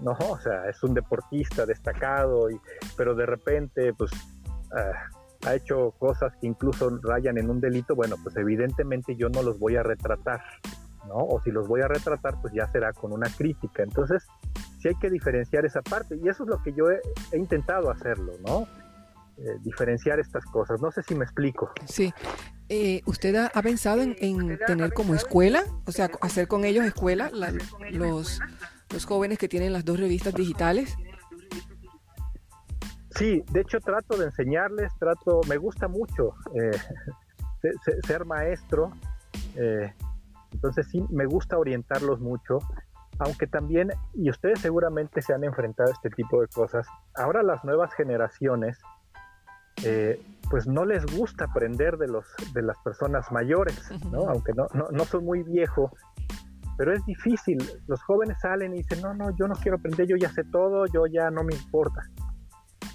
¿no? 0.00 0.12
O 0.12 0.38
sea, 0.38 0.68
es 0.68 0.82
un 0.82 0.94
deportista 0.94 1.66
destacado, 1.66 2.50
y, 2.50 2.58
pero 2.96 3.14
de 3.14 3.26
repente, 3.26 3.92
pues, 3.92 4.10
ah, 4.74 4.92
ha 5.46 5.54
hecho 5.54 5.92
cosas 5.98 6.32
que 6.40 6.46
incluso 6.46 6.98
rayan 7.02 7.36
en 7.36 7.50
un 7.50 7.60
delito, 7.60 7.94
bueno, 7.94 8.16
pues 8.22 8.36
evidentemente 8.36 9.16
yo 9.16 9.28
no 9.28 9.42
los 9.42 9.58
voy 9.58 9.76
a 9.76 9.82
retratar, 9.82 10.40
¿no? 11.06 11.16
O 11.16 11.40
si 11.42 11.50
los 11.50 11.68
voy 11.68 11.80
a 11.80 11.88
retratar, 11.88 12.40
pues 12.40 12.52
ya 12.54 12.66
será 12.68 12.92
con 12.92 13.12
una 13.12 13.28
crítica. 13.28 13.82
Entonces, 13.82 14.24
sí 14.80 14.88
hay 14.88 14.94
que 14.96 15.10
diferenciar 15.10 15.64
esa 15.64 15.82
parte 15.82 16.16
y 16.16 16.28
eso 16.28 16.44
es 16.44 16.48
lo 16.48 16.62
que 16.62 16.72
yo 16.72 16.90
he, 16.90 17.00
intentado 17.36 17.90
hacerlo, 17.90 18.32
¿no? 18.44 18.66
Eh, 19.38 19.56
diferenciar 19.62 20.20
estas 20.20 20.44
cosas. 20.44 20.80
No 20.80 20.90
sé 20.90 21.02
si 21.02 21.14
me 21.14 21.24
explico. 21.24 21.70
Sí. 21.86 22.12
Eh, 22.68 23.02
¿Usted 23.06 23.34
ha, 23.34 23.62
pensado 23.62 24.02
en, 24.02 24.58
tener 24.66 24.92
como 24.92 25.14
escuela? 25.14 25.62
O 25.86 25.92
sea, 25.92 26.10
hacer 26.20 26.48
con 26.48 26.64
ellos 26.64 26.84
escuela, 26.84 27.30
los, 27.90 28.40
los 28.90 29.04
jóvenes 29.04 29.38
que 29.38 29.48
tienen 29.48 29.72
las 29.72 29.84
dos 29.84 29.98
revistas 29.98 30.34
digitales. 30.34 30.96
Sí, 33.10 33.44
de 33.50 33.60
hecho 33.60 33.78
trato 33.80 34.16
de 34.16 34.26
enseñarles, 34.26 34.90
trato, 34.98 35.42
me 35.48 35.58
gusta 35.58 35.86
mucho 35.86 36.34
eh, 36.54 36.70
ser 38.06 38.24
maestro, 38.24 38.92
entonces 40.52 40.86
sí, 40.88 41.04
me 41.10 41.26
gusta 41.26 41.58
orientarlos 41.58 42.20
mucho, 42.20 42.58
aunque 43.18 43.46
también, 43.46 43.92
y 44.14 44.30
ustedes 44.30 44.60
seguramente 44.60 45.22
se 45.22 45.32
han 45.32 45.44
enfrentado 45.44 45.90
a 45.90 45.92
este 45.92 46.10
tipo 46.10 46.40
de 46.40 46.48
cosas, 46.48 46.86
ahora 47.14 47.42
las 47.42 47.64
nuevas 47.64 47.92
generaciones, 47.94 48.78
eh, 49.84 50.20
pues 50.50 50.66
no 50.66 50.84
les 50.84 51.04
gusta 51.06 51.44
aprender 51.44 51.96
de, 51.96 52.08
los, 52.08 52.26
de 52.52 52.62
las 52.62 52.76
personas 52.78 53.30
mayores, 53.32 53.90
¿no? 54.10 54.28
Aunque 54.28 54.52
no, 54.52 54.66
no, 54.74 54.88
no 54.90 55.04
son 55.04 55.24
muy 55.24 55.42
viejos, 55.42 55.90
pero 56.76 56.92
es 56.92 57.04
difícil. 57.06 57.58
Los 57.86 58.02
jóvenes 58.02 58.38
salen 58.40 58.74
y 58.74 58.78
dicen, 58.78 59.00
no, 59.02 59.14
no, 59.14 59.34
yo 59.36 59.48
no 59.48 59.54
quiero 59.54 59.76
aprender, 59.78 60.06
yo 60.06 60.16
ya 60.16 60.30
sé 60.30 60.44
todo, 60.44 60.86
yo 60.86 61.06
ya 61.06 61.30
no 61.30 61.42
me 61.44 61.54
importa. 61.54 62.02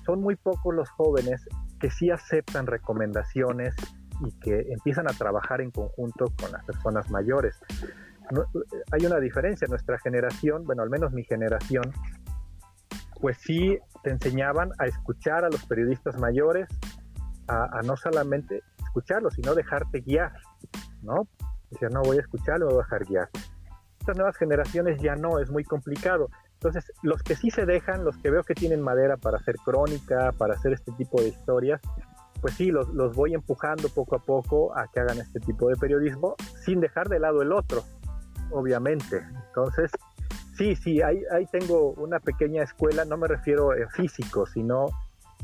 Son 0.06 0.22
muy 0.22 0.36
pocos 0.36 0.74
los 0.74 0.90
jóvenes 0.90 1.46
que 1.80 1.90
sí 1.90 2.10
aceptan 2.10 2.68
recomendaciones 2.68 3.76
y 4.22 4.32
que 4.40 4.66
empiezan 4.72 5.08
a 5.08 5.14
trabajar 5.14 5.62
en 5.62 5.72
conjunto 5.72 6.26
con 6.40 6.52
las 6.52 6.64
personas 6.66 7.10
mayores. 7.10 7.60
hay 8.92 9.06
una 9.06 9.20
diferencia, 9.20 9.68
nuestra 9.68 9.98
generación, 10.00 10.64
bueno, 10.66 10.84
al 10.84 10.90
menos 10.90 11.14
mi 11.14 11.24
generación, 11.24 11.92
pues 13.22 13.38
sí 13.38 13.78
te 14.04 14.12
enseñaban 14.12 14.72
a 14.80 14.86
escuchar 14.86 15.46
a 15.46 15.50
los 15.50 15.66
periodistas 15.66 16.18
mayores, 16.20 16.68
a, 17.48 17.82
no 17.84 17.96
solamente 17.96 18.62
escucharlos, 18.84 19.34
sino 19.36 19.56
dejarte 19.56 20.02
guiar, 20.02 20.34
¿no? 21.02 21.28
Decía, 21.72 21.90
no 21.90 22.02
voy 22.02 22.18
a 22.18 22.22
escuchar, 22.22 22.60
voy 22.60 22.74
a 22.74 22.78
dejar 22.78 23.06
guiar. 23.06 23.30
Estas 24.00 24.18
nuevas 24.18 24.38
generaciones 24.38 25.02
ya 25.02 25.16
no, 25.16 25.40
es 25.40 25.50
muy 25.50 25.64
complicado. 25.64 26.30
Entonces, 26.54 26.92
los 27.04 27.22
que 27.24 27.36
sí 27.36 27.52
se 27.52 27.66
dejan, 27.66 28.04
los 28.04 28.18
que 28.18 28.32
veo 28.32 28.44
que 28.44 28.54
tienen 28.54 28.82
madera 28.82 29.16
para 29.18 29.38
hacer 29.38 29.56
crónica, 29.64 30.32
para 30.38 30.56
hacer 30.56 30.74
este 30.74 30.92
tipo 30.94 31.22
de 31.22 31.30
historias, 31.30 31.82
pues 32.42 32.56
sí, 32.56 32.72
los, 32.72 32.90
los, 32.94 33.16
voy 33.16 33.34
empujando 33.34 33.90
poco 33.90 34.16
a 34.16 34.20
poco 34.20 34.78
a 34.78 34.88
que 34.88 35.00
hagan 35.00 35.20
este 35.20 35.40
tipo 35.40 35.70
de 35.70 35.76
periodismo 35.76 36.36
sin 36.66 36.80
dejar 36.80 37.10
de 37.10 37.20
lado 37.20 37.42
el 37.42 37.52
otro, 37.52 37.84
obviamente. 38.52 39.24
Entonces, 39.48 39.92
sí, 40.56 40.76
sí, 40.76 41.02
ahí, 41.02 41.22
ahí 41.32 41.46
tengo 41.52 41.92
una 41.94 42.20
pequeña 42.20 42.64
escuela, 42.64 43.06
no 43.06 43.18
me 43.18 43.28
refiero 43.28 43.76
en 43.76 43.90
físico, 43.90 44.46
sino 44.46 44.88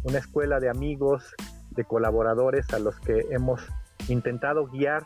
una 0.03 0.19
escuela 0.19 0.59
de 0.59 0.69
amigos, 0.69 1.33
de 1.71 1.83
colaboradores 1.85 2.71
a 2.73 2.79
los 2.79 2.99
que 2.99 3.25
hemos 3.31 3.61
intentado 4.07 4.67
guiar 4.67 5.03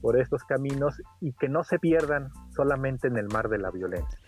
por 0.00 0.20
estos 0.20 0.42
caminos 0.44 1.00
y 1.20 1.32
que 1.32 1.48
no 1.48 1.64
se 1.64 1.78
pierdan 1.78 2.30
solamente 2.54 3.08
en 3.08 3.16
el 3.16 3.28
mar 3.28 3.48
de 3.48 3.58
la 3.58 3.70
violencia. 3.70 4.18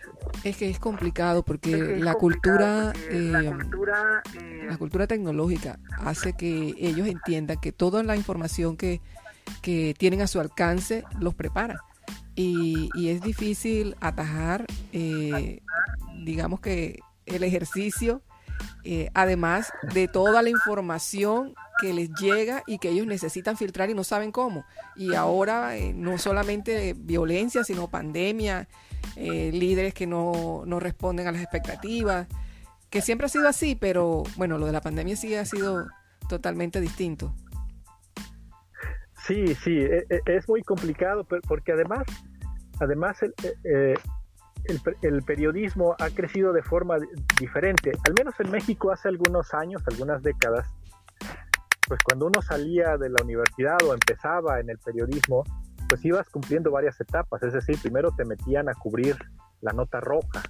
Es 0.43 0.57
que 0.57 0.69
es 0.69 0.79
complicado 0.79 1.43
porque, 1.43 1.97
la, 1.99 2.15
cultura, 2.15 2.93
la, 3.09 3.41
eh, 3.41 3.51
cultura, 3.51 4.23
eh, 4.39 4.65
la 4.69 4.77
cultura 4.77 5.07
tecnológica 5.07 5.79
hace 5.99 6.33
que 6.33 6.75
ellos 6.77 7.07
entiendan 7.07 7.59
que 7.59 7.71
toda 7.71 8.03
la 8.03 8.15
información 8.15 8.77
que, 8.77 9.01
tienen 9.97 10.21
a 10.21 10.27
su 10.27 10.39
alcance 10.39 11.03
los 11.19 11.35
prepara. 11.35 11.81
Y, 12.35 12.89
es 13.09 13.21
difícil 13.21 13.95
atajar, 13.99 14.65
eh, 14.91 15.61
digamos 16.23 16.59
que 16.59 16.99
el 17.25 17.43
ejercicio, 17.43 18.21
además 19.13 19.71
de 19.93 20.07
toda 20.07 20.41
la 20.41 20.49
información 20.49 21.53
que 21.79 21.93
les 21.93 22.09
llega 22.13 22.63
y 22.67 22.79
que 22.79 22.89
ellos 22.89 23.07
necesitan 23.07 23.57
filtrar 23.57 23.89
y 23.89 23.93
no 23.93 24.03
saben 24.03 24.31
cómo. 24.31 24.65
Y 24.95 25.13
ahora 25.13 25.77
eh, 25.77 25.93
no 25.93 26.17
solamente 26.17 26.95
violencia, 26.97 27.63
sino 27.63 27.89
pandemia, 27.89 28.67
eh, 29.15 29.51
líderes 29.53 29.93
que 29.93 30.07
no, 30.07 30.63
no, 30.65 30.79
responden 30.79 31.27
a 31.27 31.31
las 31.31 31.41
expectativas, 31.41 32.27
que 32.89 33.01
siempre 33.01 33.25
ha 33.25 33.29
sido 33.29 33.47
así, 33.47 33.75
pero 33.75 34.23
bueno, 34.37 34.57
lo 34.57 34.65
de 34.65 34.71
la 34.71 34.81
pandemia 34.81 35.15
sí 35.15 35.35
ha 35.35 35.45
sido 35.45 35.87
totalmente 36.29 36.79
distinto. 36.81 37.33
Sí, 39.25 39.55
sí, 39.55 39.79
e, 39.79 40.05
e, 40.09 40.21
es 40.27 40.47
muy 40.47 40.61
complicado 40.61 41.25
porque 41.25 41.71
además, 41.71 42.03
además 42.79 43.17
el, 43.23 43.33
el, 45.01 45.23
periodismo 45.23 45.95
ha 45.99 46.09
crecido 46.09 46.53
de 46.53 46.61
forma 46.61 46.97
diferente. 47.39 47.91
Al 48.07 48.13
menos 48.13 48.35
en 48.39 48.51
México 48.51 48.91
hace 48.91 49.07
algunos 49.07 49.53
años, 49.53 49.81
algunas 49.87 50.21
décadas, 50.23 50.67
pues 51.87 51.99
cuando 52.03 52.27
uno 52.27 52.41
salía 52.41 52.97
de 52.97 53.09
la 53.09 53.21
universidad 53.23 53.77
o 53.87 53.93
empezaba 53.93 54.59
en 54.59 54.69
el 54.69 54.77
periodismo, 54.79 55.43
pues 55.87 56.03
ibas 56.03 56.27
cumpliendo 56.29 56.71
varias 56.71 56.99
etapas, 56.99 57.43
es 57.43 57.53
decir, 57.53 57.77
primero 57.81 58.11
te 58.11 58.25
metían 58.25 58.69
a 58.69 58.73
cubrir 58.73 59.15
la 59.61 59.71
nota 59.71 59.99
roja, 59.99 60.41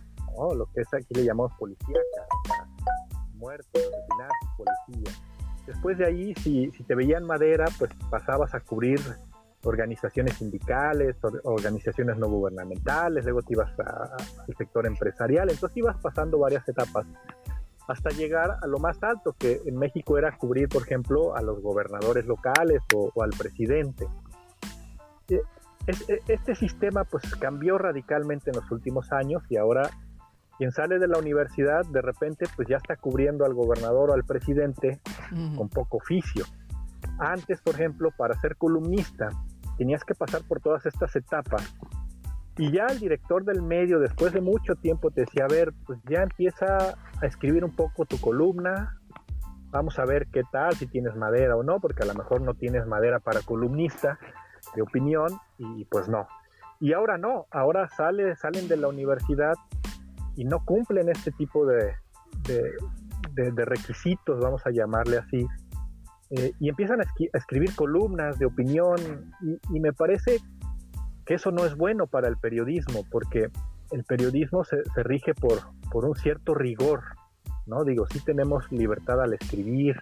lo 0.56 0.66
que 0.74 0.82
es 0.82 0.94
aquí 0.94 1.14
le 1.14 1.26
llamamos 1.26 1.54
policía, 1.58 2.00
muertos, 3.34 3.70
asesinatos, 3.74 4.50
policía. 4.58 5.14
Después 5.68 5.98
de 5.98 6.06
ahí, 6.06 6.34
si, 6.36 6.72
si 6.72 6.84
te 6.84 6.96
veían 6.96 7.26
madera, 7.26 7.66
pues 7.78 7.92
pasabas 8.10 8.54
a 8.54 8.60
cubrir 8.60 9.00
organizaciones 9.64 10.36
sindicales, 10.36 11.16
organizaciones 11.44 12.18
no 12.18 12.28
gubernamentales, 12.30 13.24
luego 13.24 13.42
te 13.42 13.54
ibas 13.54 13.72
al 13.80 14.56
sector 14.56 14.86
empresarial, 14.86 15.50
entonces 15.50 15.78
ibas 15.78 15.98
pasando 16.02 16.38
varias 16.38 16.68
etapas 16.70 17.06
hasta 17.88 18.10
llegar 18.10 18.58
a 18.62 18.68
lo 18.68 18.80
más 18.80 19.02
alto, 19.04 19.36
que 19.38 19.62
en 19.66 19.78
México 19.78 20.18
era 20.18 20.36
cubrir, 20.38 20.70
por 20.70 20.84
ejemplo, 20.84 21.36
a 21.36 21.42
los 21.42 21.62
gobernadores 21.62 22.26
locales 22.26 22.82
o, 22.94 23.12
al 23.22 23.32
presidente. 23.32 24.08
E, 25.28 25.42
e, 25.88 26.20
este 26.28 26.56
sistema 26.56 27.04
pues 27.04 27.36
cambió 27.36 27.78
radicalmente 27.78 28.50
en 28.50 28.58
los 28.58 28.72
últimos 28.72 29.12
años 29.12 29.44
y 29.50 29.58
ahora 29.58 29.90
quien 30.58 30.72
sale 30.72 31.00
de 31.00 31.08
la 31.08 31.18
universidad 31.18 31.86
de 31.86 32.02
repente 32.02 32.46
pues 32.56 32.68
ya 32.68 32.78
está 32.78 32.96
cubriendo 32.96 33.46
al 33.46 33.54
gobernador 33.54 34.10
o 34.10 34.14
al 34.14 34.24
presidente 34.24 35.00
con 35.56 35.70
poco 35.70 35.98
oficio. 35.98 36.46
Antes, 37.20 37.62
por 37.62 37.76
ejemplo, 37.76 38.10
para 38.16 38.40
ser 38.40 38.56
columnista 38.56 39.30
tenías 39.78 40.04
que 40.04 40.16
pasar 40.16 40.44
por 40.48 40.62
todas 40.62 40.86
estas 40.86 41.16
etapas 41.16 41.76
Y 42.58 42.72
ya 42.72 42.86
el 42.86 43.00
director 43.00 43.44
del 43.44 43.62
medio, 43.62 44.00
después 44.00 44.32
de 44.34 44.42
mucho 44.42 44.76
tiempo, 44.76 45.12
te 45.12 45.22
decía, 45.22 45.46
a 45.46 45.54
ver, 45.54 45.74
pues 45.86 46.00
ya 46.10 46.24
empieza 46.24 46.96
a 47.22 47.26
escribir 47.26 47.66
un 47.66 47.76
poco 47.76 48.06
tu 48.06 48.20
columna, 48.20 48.98
vamos 49.72 50.00
a 50.00 50.06
ver 50.06 50.28
qué 50.32 50.42
tal, 50.52 50.74
si 50.74 50.88
tienes 50.88 51.16
madera 51.16 51.58
o 51.58 51.64
no, 51.64 51.82
porque 51.82 52.04
a 52.04 52.06
lo 52.06 52.14
mejor 52.14 52.42
no 52.42 52.54
tienes 52.54 52.88
madera 52.88 53.20
para 53.20 53.42
columnista 53.42 54.18
de 54.74 54.82
opinión 54.82 55.28
y 55.58 55.86
pues 55.86 56.08
no. 56.08 56.28
Y 56.80 56.94
ahora 56.94 57.18
no, 57.18 57.48
ahora 57.52 57.90
sale, 57.90 58.36
salen 58.36 58.68
de 58.68 58.78
la 58.78 58.88
universidad 58.88 59.56
y 60.36 60.46
no 60.46 60.64
cumplen 60.64 61.10
este 61.10 61.32
tipo 61.32 61.66
de, 61.66 61.94
de, 63.34 63.66
requisitos, 63.66 64.40
vamos 64.40 64.66
a 64.66 64.72
llamarle 64.72 65.18
así, 65.18 65.46
eh, 66.32 66.52
y 66.60 66.70
empiezan 66.70 67.02
a, 67.02 67.06
escribir 67.34 67.76
columnas 67.76 68.40
de 68.40 68.46
opinión 68.46 68.98
y, 69.72 69.80
me 69.80 69.94
parece 69.94 70.40
que 71.26 71.36
eso 71.36 71.52
no 71.52 71.66
es 71.66 71.76
bueno 71.76 72.08
para 72.08 72.28
el 72.28 72.38
periodismo, 72.38 73.04
porque 73.10 73.50
el 73.92 74.04
periodismo 74.04 74.64
se, 74.64 74.82
rige 74.98 75.34
por, 75.34 75.60
por, 75.92 76.06
un 76.06 76.16
cierto 76.16 76.54
rigor, 76.54 77.04
¿no? 77.66 77.84
Digo, 77.84 78.06
sí 78.08 78.20
tenemos 78.20 78.72
libertad 78.72 79.22
al 79.22 79.34
escribir, 79.34 80.02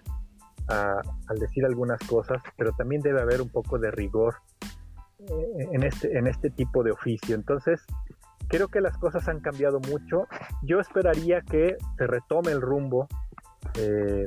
al 0.66 1.38
decir 1.38 1.64
algunas 1.64 2.00
cosas, 2.06 2.42
pero 2.56 2.72
también 2.72 3.02
debe 3.02 3.20
haber 3.20 3.42
un 3.42 3.48
poco 3.48 3.78
de 3.78 3.90
rigor 3.90 4.36
eh, 5.18 5.68
en, 5.72 5.82
este, 5.82 6.18
en 6.18 6.26
este 6.26 6.50
tipo 6.50 6.82
de 6.82 6.92
oficio. 6.92 7.34
Entonces, 7.34 7.82
creo 8.48 8.68
que 8.68 8.80
las 8.80 8.96
cosas 8.98 9.28
han 9.28 9.40
cambiado 9.40 9.80
mucho. 9.80 10.26
Yo 10.62 10.80
esperaría 10.80 11.42
que 11.42 11.76
se 11.98 12.06
retome 12.06 12.52
el 12.52 12.60
rumbo, 12.60 13.08
eh, 13.78 14.26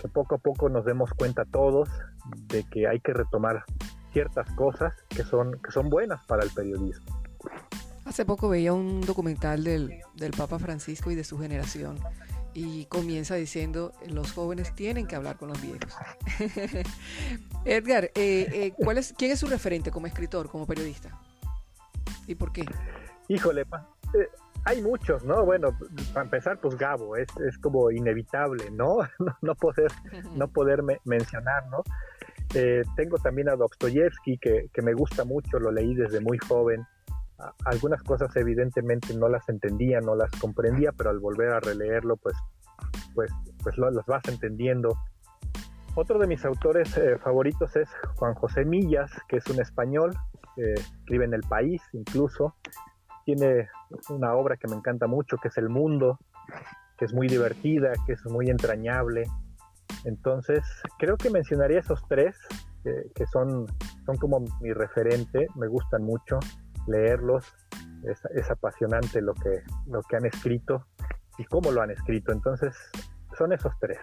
que 0.00 0.08
poco 0.08 0.36
a 0.36 0.38
poco 0.38 0.68
nos 0.68 0.84
demos 0.84 1.12
cuenta 1.12 1.44
todos 1.44 1.88
de 2.48 2.64
que 2.64 2.86
hay 2.86 3.00
que 3.00 3.12
retomar 3.12 3.64
ciertas 4.12 4.50
cosas 4.52 4.92
que 5.08 5.22
son, 5.22 5.58
que 5.62 5.70
son 5.70 5.90
buenas 5.90 6.24
para 6.26 6.42
el 6.42 6.50
periodismo. 6.50 7.06
Hace 8.04 8.24
poco 8.24 8.48
veía 8.48 8.72
un 8.72 9.02
documental 9.02 9.64
del, 9.64 10.00
del 10.14 10.30
Papa 10.32 10.58
Francisco 10.58 11.10
y 11.10 11.14
de 11.14 11.24
su 11.24 11.38
generación 11.38 11.98
y 12.54 12.86
comienza 12.86 13.34
diciendo 13.36 13.92
los 14.08 14.32
jóvenes 14.32 14.74
tienen 14.74 15.06
que 15.06 15.14
hablar 15.14 15.36
con 15.36 15.48
los 15.48 15.60
viejos. 15.60 15.94
Edgar, 17.64 18.04
eh, 18.04 18.10
eh, 18.16 18.72
¿cuál 18.76 18.98
es, 18.98 19.14
¿quién 19.16 19.30
es 19.30 19.38
su 19.38 19.46
referente 19.46 19.90
como 19.90 20.06
escritor, 20.06 20.50
como 20.50 20.66
periodista? 20.66 21.10
¿Y 22.26 22.34
por 22.34 22.52
qué? 22.52 22.64
Híjole, 23.28 23.62
eh, 23.62 24.28
hay 24.64 24.82
muchos, 24.82 25.24
¿no? 25.24 25.44
Bueno, 25.44 25.76
para 26.12 26.24
empezar, 26.24 26.58
pues 26.60 26.76
Gabo, 26.76 27.16
es, 27.16 27.28
es 27.46 27.58
como 27.58 27.90
inevitable, 27.90 28.70
¿no? 28.70 28.98
no, 29.42 29.54
poder, 29.54 29.92
no 30.34 30.48
poder 30.48 30.82
mencionar, 31.04 31.66
¿no? 31.68 31.84
Tengo 32.48 33.18
también 33.18 33.48
a 33.48 33.56
Dostoyevsky, 33.56 34.38
que, 34.38 34.68
que 34.72 34.82
me 34.82 34.94
gusta 34.94 35.24
mucho, 35.24 35.58
lo 35.58 35.70
leí 35.70 35.94
desde 35.94 36.20
muy 36.20 36.38
joven 36.38 36.86
algunas 37.64 38.02
cosas 38.02 38.34
evidentemente 38.36 39.14
no 39.14 39.28
las 39.28 39.48
entendía, 39.48 40.00
no 40.00 40.14
las 40.16 40.30
comprendía, 40.40 40.92
pero 40.92 41.10
al 41.10 41.20
volver 41.20 41.50
a 41.50 41.60
releerlo, 41.60 42.16
pues, 42.16 42.36
pues, 43.14 43.30
pues 43.62 43.78
las 43.78 44.06
vas 44.06 44.24
entendiendo. 44.28 44.96
Otro 45.94 46.18
de 46.18 46.26
mis 46.26 46.44
autores 46.44 46.96
eh, 46.96 47.18
favoritos 47.18 47.74
es 47.76 47.88
Juan 48.16 48.34
José 48.34 48.64
Millas, 48.64 49.10
que 49.28 49.36
es 49.36 49.46
un 49.46 49.60
español, 49.60 50.14
escribe 50.56 51.24
en 51.24 51.34
El 51.34 51.42
País 51.42 51.80
incluso. 51.92 52.56
Tiene 53.24 53.68
una 54.08 54.34
obra 54.34 54.56
que 54.56 54.66
me 54.66 54.74
encanta 54.74 55.06
mucho, 55.06 55.36
que 55.36 55.48
es 55.48 55.56
El 55.56 55.68
Mundo, 55.68 56.18
que 56.96 57.04
es 57.04 57.14
muy 57.14 57.28
divertida, 57.28 57.92
que 58.06 58.14
es 58.14 58.24
muy 58.26 58.50
entrañable. 58.50 59.24
Entonces, 60.04 60.60
creo 60.98 61.16
que 61.16 61.30
mencionaría 61.30 61.80
esos 61.80 62.00
tres, 62.08 62.36
que 62.84 63.26
son, 63.32 63.66
son 64.06 64.16
como 64.16 64.40
mi 64.60 64.72
referente, 64.72 65.46
me 65.56 65.68
gustan 65.68 66.02
mucho 66.02 66.38
leerlos. 66.86 67.44
Es, 68.04 68.50
apasionante 68.50 69.20
lo 69.20 69.34
que, 69.34 69.62
lo 69.86 70.02
que 70.02 70.16
han 70.16 70.24
escrito 70.24 70.86
y 71.36 71.44
cómo 71.44 71.72
lo 71.72 71.82
han 71.82 71.90
escrito. 71.90 72.32
Entonces, 72.32 72.74
son 73.36 73.52
esos 73.52 73.72
tres. 73.80 73.98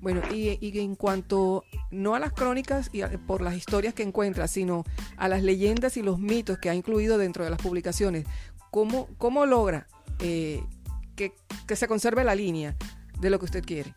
Bueno, 0.00 0.22
y, 0.32 0.78
en 0.78 0.94
cuanto 0.94 1.64
no 1.90 2.14
a 2.14 2.18
las 2.18 2.32
crónicas 2.32 2.90
y 2.92 3.02
por 3.18 3.42
las 3.42 3.54
historias 3.54 3.94
que 3.94 4.02
encuentra, 4.02 4.48
sino 4.48 4.84
a 5.16 5.28
las 5.28 5.42
leyendas 5.42 5.96
y 5.96 6.02
los 6.02 6.18
mitos 6.18 6.58
que 6.58 6.70
ha 6.70 6.74
incluido 6.74 7.18
dentro 7.18 7.44
de 7.44 7.50
las 7.50 7.60
publicaciones, 7.60 8.26
¿cómo, 8.70 9.08
cómo 9.18 9.46
logra 9.46 9.86
eh, 10.20 10.62
que, 11.16 11.34
que 11.66 11.76
se 11.76 11.88
conserve 11.88 12.24
la 12.24 12.34
línea 12.34 12.76
de 13.20 13.30
lo 13.30 13.38
que 13.38 13.44
usted 13.46 13.64
quiere? 13.64 13.94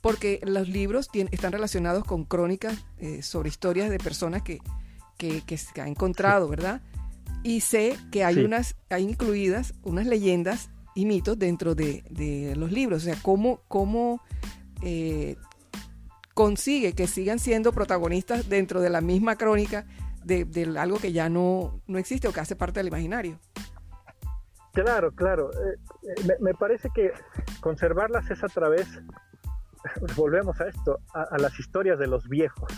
Porque 0.00 0.40
los 0.44 0.68
libros 0.68 1.08
están 1.12 1.52
relacionados 1.52 2.04
con 2.04 2.24
crónicas 2.24 2.78
eh, 2.98 3.22
sobre 3.22 3.48
historias 3.48 3.90
de 3.90 3.98
personas 3.98 4.42
que, 4.42 4.60
que, 5.18 5.58
se 5.58 5.80
ha 5.80 5.86
encontrado, 5.86 6.48
¿verdad? 6.48 6.80
Y 7.42 7.60
sé 7.60 7.96
que 8.10 8.24
hay 8.24 8.38
unas, 8.44 8.76
hay 8.88 9.04
incluidas 9.04 9.74
unas 9.82 10.06
leyendas 10.06 10.70
y 10.94 11.04
mitos 11.06 11.38
dentro 11.38 11.74
de, 11.74 12.54
los 12.56 12.72
libros. 12.72 13.02
O 13.02 13.04
sea, 13.04 13.16
cómo, 13.22 13.60
cómo 13.68 14.22
eh, 14.82 15.36
consigue 16.34 16.94
que 16.94 17.06
sigan 17.06 17.38
siendo 17.38 17.72
protagonistas 17.72 18.48
dentro 18.48 18.80
de 18.80 18.90
la 18.90 19.00
misma 19.00 19.36
crónica 19.36 19.86
de, 20.24 20.74
algo 20.78 20.98
que 20.98 21.12
ya 21.12 21.28
no, 21.28 21.80
no 21.86 21.98
existe 21.98 22.28
o 22.28 22.32
que 22.32 22.40
hace 22.40 22.56
parte 22.56 22.80
del 22.80 22.88
imaginario. 22.88 23.38
Claro, 24.72 25.12
claro. 25.12 25.50
Eh, 25.52 25.76
me, 26.26 26.34
me, 26.40 26.54
parece 26.54 26.88
que 26.94 27.12
conservarlas 27.60 28.30
es 28.30 28.42
a 28.44 28.48
través 28.48 28.86
volvemos 30.16 30.60
a 30.60 30.68
esto, 30.68 31.00
a, 31.14 31.38
las 31.38 31.58
historias 31.58 31.98
de 31.98 32.06
los 32.06 32.28
viejos, 32.28 32.72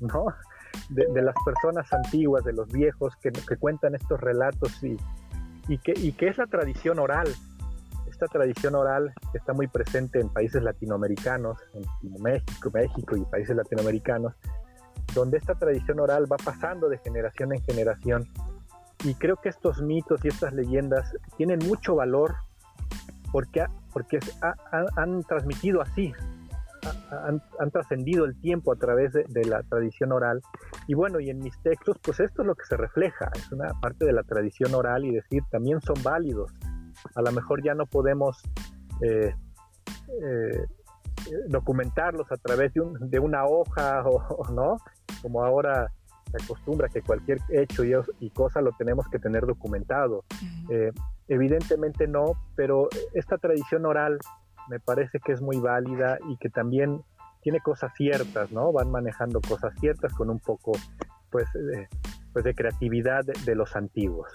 ¿no? 0.00 0.26
De, 0.88 1.22
las 1.22 1.34
personas 1.44 1.92
antiguas, 1.92 2.44
de 2.44 2.52
los 2.52 2.68
viejos 2.68 3.14
que, 3.16 3.30
cuentan 3.56 3.94
estos 3.94 4.20
relatos 4.20 4.82
y, 4.82 4.96
y, 5.68 5.78
que, 5.78 5.92
y 5.96 6.12
que 6.12 6.28
es 6.28 6.38
la 6.38 6.46
tradición 6.46 6.98
oral. 6.98 7.28
Esta 8.08 8.26
tradición 8.26 8.74
oral 8.74 9.12
que 9.32 9.38
está 9.38 9.52
muy 9.52 9.66
presente 9.66 10.20
en 10.20 10.28
países 10.28 10.62
latinoamericanos, 10.62 11.58
en 11.74 12.22
México, 12.22 12.70
México 12.72 13.16
y 13.16 13.24
países 13.24 13.56
latinoamericanos, 13.56 14.34
donde 15.14 15.38
esta 15.38 15.54
tradición 15.54 16.00
oral 16.00 16.30
va 16.30 16.36
pasando 16.36 16.88
de 16.88 16.98
generación 16.98 17.52
en 17.52 17.62
generación. 17.62 18.28
Y 19.04 19.14
creo 19.14 19.36
que 19.36 19.48
estos 19.48 19.82
mitos 19.82 20.24
y 20.24 20.28
estas 20.28 20.52
leyendas 20.52 21.12
tienen 21.36 21.58
mucho 21.66 21.96
valor 21.96 22.36
porque, 23.32 23.66
porque 23.92 24.20
han 24.96 25.24
transmitido 25.24 25.82
así, 25.82 26.14
han, 27.10 27.70
trascendido 27.70 28.24
el 28.24 28.38
tiempo 28.40 28.72
a 28.72 28.76
través 28.76 29.12
de, 29.12 29.44
la 29.44 29.62
tradición 29.62 30.12
oral. 30.12 30.40
Y 30.86 30.94
bueno, 30.94 31.20
y 31.20 31.30
en 31.30 31.38
mis 31.38 31.58
textos, 31.62 31.98
pues 32.02 32.20
esto 32.20 32.42
es 32.42 32.46
lo 32.46 32.54
que 32.54 32.64
se 32.64 32.76
refleja, 32.76 33.30
es 33.34 33.50
una 33.52 33.72
parte 33.80 34.04
de 34.04 34.12
la 34.12 34.22
tradición 34.22 34.74
oral 34.74 35.04
y 35.04 35.12
decir, 35.12 35.42
también 35.50 35.80
son 35.80 36.02
válidos. 36.02 36.52
A 37.14 37.22
lo 37.22 37.32
mejor 37.32 37.62
ya 37.62 37.74
no 37.74 37.86
podemos 37.86 38.42
eh, 39.02 39.34
eh, 40.22 40.66
documentarlos 41.48 42.30
a 42.30 42.36
través 42.36 42.72
de, 42.74 43.18
una 43.18 43.44
hoja 43.46 44.02
o, 44.06 44.50
no, 44.52 44.76
como 45.22 45.44
ahora 45.44 45.90
se 46.30 46.42
acostumbra 46.42 46.88
que 46.88 47.02
cualquier 47.02 47.38
hecho 47.50 47.84
y, 47.84 48.30
cosa 48.30 48.60
lo 48.60 48.72
tenemos 48.72 49.06
que 49.08 49.18
tener 49.18 49.46
documentado. 49.46 50.24
Eh, 50.68 50.90
evidentemente 51.28 52.08
no, 52.08 52.32
pero 52.56 52.88
esta 53.12 53.38
tradición 53.38 53.86
oral 53.86 54.18
me 54.68 54.80
parece 54.80 55.20
que 55.20 55.32
es 55.32 55.40
muy 55.40 55.58
válida 55.58 56.18
y 56.28 56.36
que 56.38 56.48
también 56.48 57.02
tiene 57.42 57.60
cosas 57.60 57.92
ciertas, 57.96 58.50
¿no? 58.50 58.72
Van 58.72 58.90
manejando 58.90 59.40
cosas 59.40 59.74
ciertas 59.78 60.12
con 60.14 60.30
un 60.30 60.40
poco, 60.40 60.72
pues, 61.30 61.46
de, 61.52 61.88
pues 62.32 62.44
de 62.44 62.54
creatividad 62.54 63.22
de, 63.24 63.54
los 63.54 63.76
antiguos. 63.76 64.30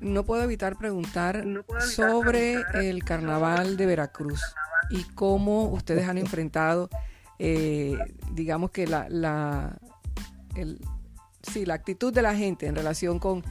No 0.00 0.24
puedo 0.24 0.42
evitar 0.42 0.76
preguntar 0.76 1.44
sobre 1.80 2.62
el 2.74 3.02
carnaval 3.04 3.76
de 3.76 3.86
Veracruz 3.86 4.42
y 4.90 5.04
cómo 5.14 5.64
ustedes 5.68 6.06
han 6.08 6.18
enfrentado, 6.18 6.90
eh, 7.38 7.96
digamos 8.32 8.70
que 8.70 8.86
la, 8.86 9.08
la, 9.08 9.78
el, 10.54 10.78
sí, 11.42 11.64
la 11.64 11.74
actitud 11.74 12.12
de 12.12 12.22
la 12.22 12.34
gente 12.34 12.66
en 12.66 12.76
relación 12.76 13.18
con, 13.18 13.42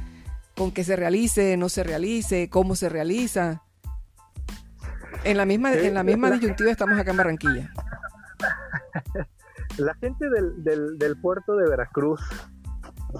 con 0.55 0.71
que 0.71 0.83
se 0.83 0.95
realice, 0.95 1.57
no 1.57 1.69
se 1.69 1.83
realice, 1.83 2.49
cómo 2.49 2.75
se 2.75 2.87
realiza. 2.87 3.63
En 5.23 5.37
la 5.37 5.45
misma, 5.45 5.73
en 5.73 5.93
la 5.93 6.03
misma 6.03 6.31
disyuntiva 6.31 6.71
estamos 6.71 6.99
acá 6.99 7.11
en 7.11 7.17
Barranquilla. 7.17 7.71
La 9.77 9.93
gente 9.95 10.29
del, 10.29 10.97
del, 10.97 11.21
puerto 11.21 11.55
de 11.55 11.69
Veracruz, 11.69 12.21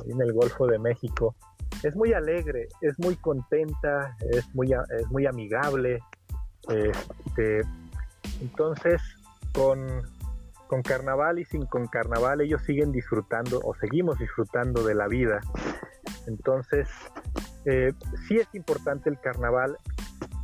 en 0.06 0.22
el 0.22 0.34
Golfo 0.34 0.68
de 0.68 0.80
México, 0.80 1.36
es 1.82 1.96
muy 1.96 2.14
alegre, 2.14 2.68
es 2.82 3.00
muy 3.00 3.16
contenta, 3.16 4.16
es 4.30 4.54
muy, 4.54 4.74
es 4.74 5.10
muy 5.10 5.26
amigable. 5.26 6.00
Este, 6.68 7.62
entonces, 8.42 9.02
con, 9.54 10.04
con 10.68 10.82
carnaval 10.82 11.40
y 11.40 11.46
sin 11.46 11.66
con 11.66 11.88
carnaval, 11.88 12.42
ellos 12.42 12.62
siguen 12.64 12.92
disfrutando 12.92 13.62
o 13.64 13.74
seguimos 13.76 14.20
disfrutando 14.20 14.84
de 14.84 14.94
la 14.94 15.08
vida. 15.08 15.40
Entonces, 16.28 16.90
eh, 17.66 17.94
sí 18.28 18.38
es 18.38 18.48
importante 18.54 19.10
el 19.10 19.20
carnaval, 19.20 19.78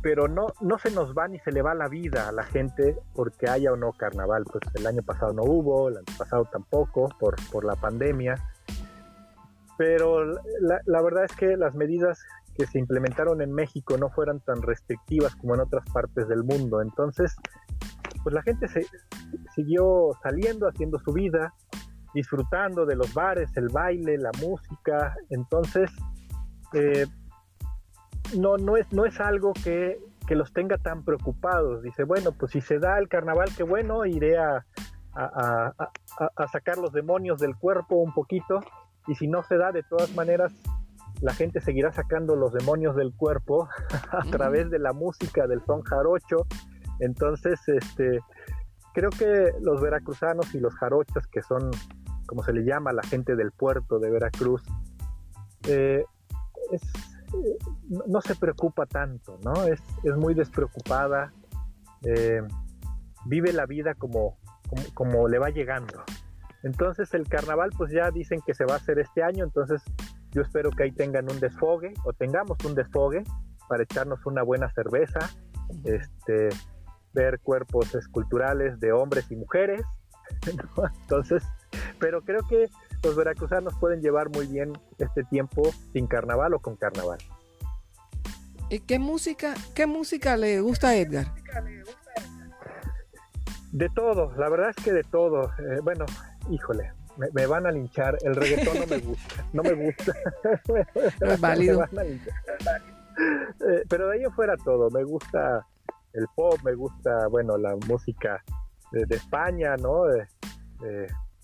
pero 0.08 0.26
no, 0.26 0.46
no 0.62 0.78
se 0.78 0.90
nos 0.90 1.12
va 1.12 1.28
ni 1.28 1.38
se 1.40 1.52
le 1.52 1.60
va 1.60 1.74
la 1.74 1.86
vida 1.86 2.30
a 2.30 2.32
la 2.32 2.42
gente 2.42 2.96
porque 3.12 3.46
haya 3.46 3.74
o 3.74 3.76
no 3.76 3.92
carnaval. 3.92 4.44
Pues 4.50 4.64
el 4.74 4.86
año 4.86 5.02
pasado 5.02 5.34
no 5.34 5.42
hubo, 5.42 5.90
el 5.90 5.98
año 5.98 6.16
pasado 6.16 6.46
tampoco 6.50 7.10
por, 7.20 7.36
por 7.52 7.62
la 7.62 7.76
pandemia. 7.76 8.36
Pero 9.76 10.24
la, 10.24 11.02
verdad 11.02 11.24
es 11.24 11.36
que 11.36 11.58
las 11.58 11.74
medidas 11.74 12.24
que 12.56 12.66
se 12.66 12.78
implementaron 12.78 13.42
en 13.42 13.52
México 13.52 13.98
no 13.98 14.08
fueran 14.08 14.40
tan 14.40 14.62
restrictivas 14.62 15.36
como 15.36 15.56
en 15.56 15.60
otras 15.60 15.84
partes 15.90 16.26
del 16.26 16.42
mundo. 16.42 16.80
Entonces, 16.80 17.36
pues 18.22 18.34
la 18.34 18.40
gente 18.40 18.66
se 18.66 18.86
siguió 19.54 20.12
saliendo, 20.22 20.68
haciendo 20.68 20.98
su 21.00 21.12
vida, 21.12 21.52
disfrutando 22.14 22.86
de 22.86 22.96
los 22.96 23.12
bares, 23.12 23.54
el 23.58 23.68
baile, 23.68 24.16
la 24.16 24.30
música. 24.40 25.14
Entonces, 25.28 25.90
eh, 26.72 27.04
no, 28.36 28.56
no, 28.56 28.76
es, 28.76 28.90
no 28.92 29.04
es 29.06 29.20
algo 29.20 29.52
que, 29.52 29.98
que, 30.26 30.34
los 30.34 30.52
tenga 30.52 30.78
tan 30.78 31.04
preocupados. 31.04 31.82
Dice, 31.82 32.04
bueno, 32.04 32.32
pues 32.32 32.52
si 32.52 32.60
se 32.60 32.78
da 32.78 32.98
el 32.98 33.08
carnaval, 33.08 33.48
qué 33.56 33.62
bueno, 33.62 34.04
iré 34.04 34.38
a, 34.38 34.64
a, 35.14 35.72
a, 35.78 35.90
a 36.36 36.48
sacar 36.48 36.78
los 36.78 36.92
demonios 36.92 37.38
del 37.38 37.56
cuerpo 37.56 37.96
un 37.96 38.12
poquito. 38.12 38.60
Y 39.06 39.14
si 39.14 39.26
no 39.26 39.42
se 39.42 39.56
da, 39.56 39.72
de 39.72 39.82
todas 39.82 40.14
maneras, 40.14 40.52
la 41.20 41.34
gente 41.34 41.60
seguirá 41.60 41.92
sacando 41.92 42.36
los 42.36 42.52
demonios 42.52 42.94
del 42.96 43.14
cuerpo 43.14 43.68
a 44.10 44.22
través 44.30 44.70
de 44.70 44.78
la 44.78 44.92
música 44.92 45.46
del 45.46 45.62
son 45.64 45.82
jarocho. 45.82 46.46
Entonces, 47.00 47.60
este, 47.68 48.20
creo 48.94 49.10
que 49.10 49.52
los 49.60 49.80
veracruzanos 49.80 50.54
y 50.54 50.60
los 50.60 50.74
jarochos, 50.74 51.26
que 51.28 51.42
son, 51.42 51.70
como 52.26 52.42
se 52.42 52.52
le 52.52 52.64
llama, 52.64 52.92
la 52.92 53.02
gente 53.02 53.36
del 53.36 53.52
puerto 53.52 53.98
de 53.98 54.10
Veracruz, 54.10 54.62
eh, 55.68 56.04
es, 56.72 56.82
no 57.88 58.20
se 58.20 58.34
preocupa 58.34 58.86
tanto, 58.86 59.38
¿no? 59.44 59.64
Es, 59.64 59.80
es 60.04 60.16
muy 60.16 60.34
despreocupada, 60.34 61.32
eh, 62.02 62.42
vive 63.26 63.52
la 63.52 63.66
vida 63.66 63.94
como, 63.94 64.38
como, 64.94 65.28
le 65.28 65.38
va 65.38 65.50
llegando. 65.50 66.02
Entonces 66.62 67.14
el 67.14 67.28
carnaval 67.28 67.70
pues 67.76 67.92
ya 67.92 68.10
dicen 68.10 68.40
que 68.44 68.54
se 68.54 68.64
va 68.64 68.74
a 68.74 68.76
hacer 68.76 68.98
este 68.98 69.22
año, 69.22 69.44
entonces 69.44 69.82
yo 70.32 70.42
espero 70.42 70.70
que 70.70 70.84
ahí 70.84 70.92
tengan 70.92 71.30
un 71.30 71.40
desfogue 71.40 71.94
o 72.04 72.12
tengamos 72.12 72.58
un 72.64 72.74
desfogue 72.74 73.24
para 73.68 73.82
echarnos 73.82 74.24
una 74.26 74.42
buena 74.42 74.70
cerveza, 74.70 75.20
este, 75.84 76.48
ver 77.12 77.40
cuerpos 77.40 77.94
esculturales 77.94 78.80
de 78.80 78.92
hombres 78.92 79.30
y 79.30 79.36
mujeres. 79.36 79.82
Entonces, 81.02 81.42
pero 81.98 82.22
creo 82.22 82.42
que 82.48 82.68
los 83.02 83.16
veracruzanos 83.16 83.74
pueden 83.78 84.00
llevar 84.00 84.28
muy 84.30 84.46
bien 84.46 84.72
este 84.98 85.24
tiempo 85.24 85.70
sin 85.92 86.06
carnaval 86.06 86.54
o 86.54 86.58
con 86.58 86.76
carnaval. 86.76 87.18
¿Y 88.70 88.80
qué 88.80 88.98
música, 88.98 89.54
qué 89.74 89.86
música 89.86 90.36
le 90.36 90.60
gusta 90.60 90.88
a 90.88 90.96
Edgar? 90.96 91.32
De 93.72 93.88
todo, 93.90 94.32
la 94.36 94.48
verdad 94.48 94.70
es 94.76 94.84
que 94.84 94.92
de 94.92 95.04
todo. 95.04 95.44
Eh, 95.58 95.80
bueno, 95.82 96.04
híjole, 96.50 96.92
me, 97.32 97.46
van 97.46 97.66
a 97.66 97.70
linchar. 97.70 98.18
El 98.22 98.34
reggaetón 98.34 98.78
no 98.80 98.86
me 98.86 98.98
gusta, 99.06 99.44
no 99.52 99.62
me 99.62 99.72
gusta. 99.74 100.12
No 101.20 101.32
es 101.32 101.40
válido. 101.40 101.84
Eh, 101.84 103.82
pero 103.88 104.08
de 104.08 104.18
ahí 104.18 104.24
fuera 104.34 104.56
todo. 104.56 104.90
Me 104.90 105.04
gusta 105.04 105.66
el 106.12 106.26
pop, 106.34 106.58
me 106.64 106.74
gusta, 106.74 107.28
bueno, 107.28 107.56
la 107.56 107.74
música 107.86 108.42
de, 108.92 109.14
España, 109.14 109.76
¿no? 109.76 110.04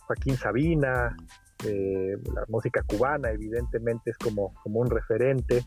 Joaquín 0.06 0.36
Sabina, 0.36 1.16
la 1.64 2.44
música 2.48 2.82
cubana, 2.86 3.30
evidentemente 3.30 4.10
es 4.10 4.18
como, 4.18 4.54
como 4.62 4.80
un 4.80 4.90
referente. 4.90 5.64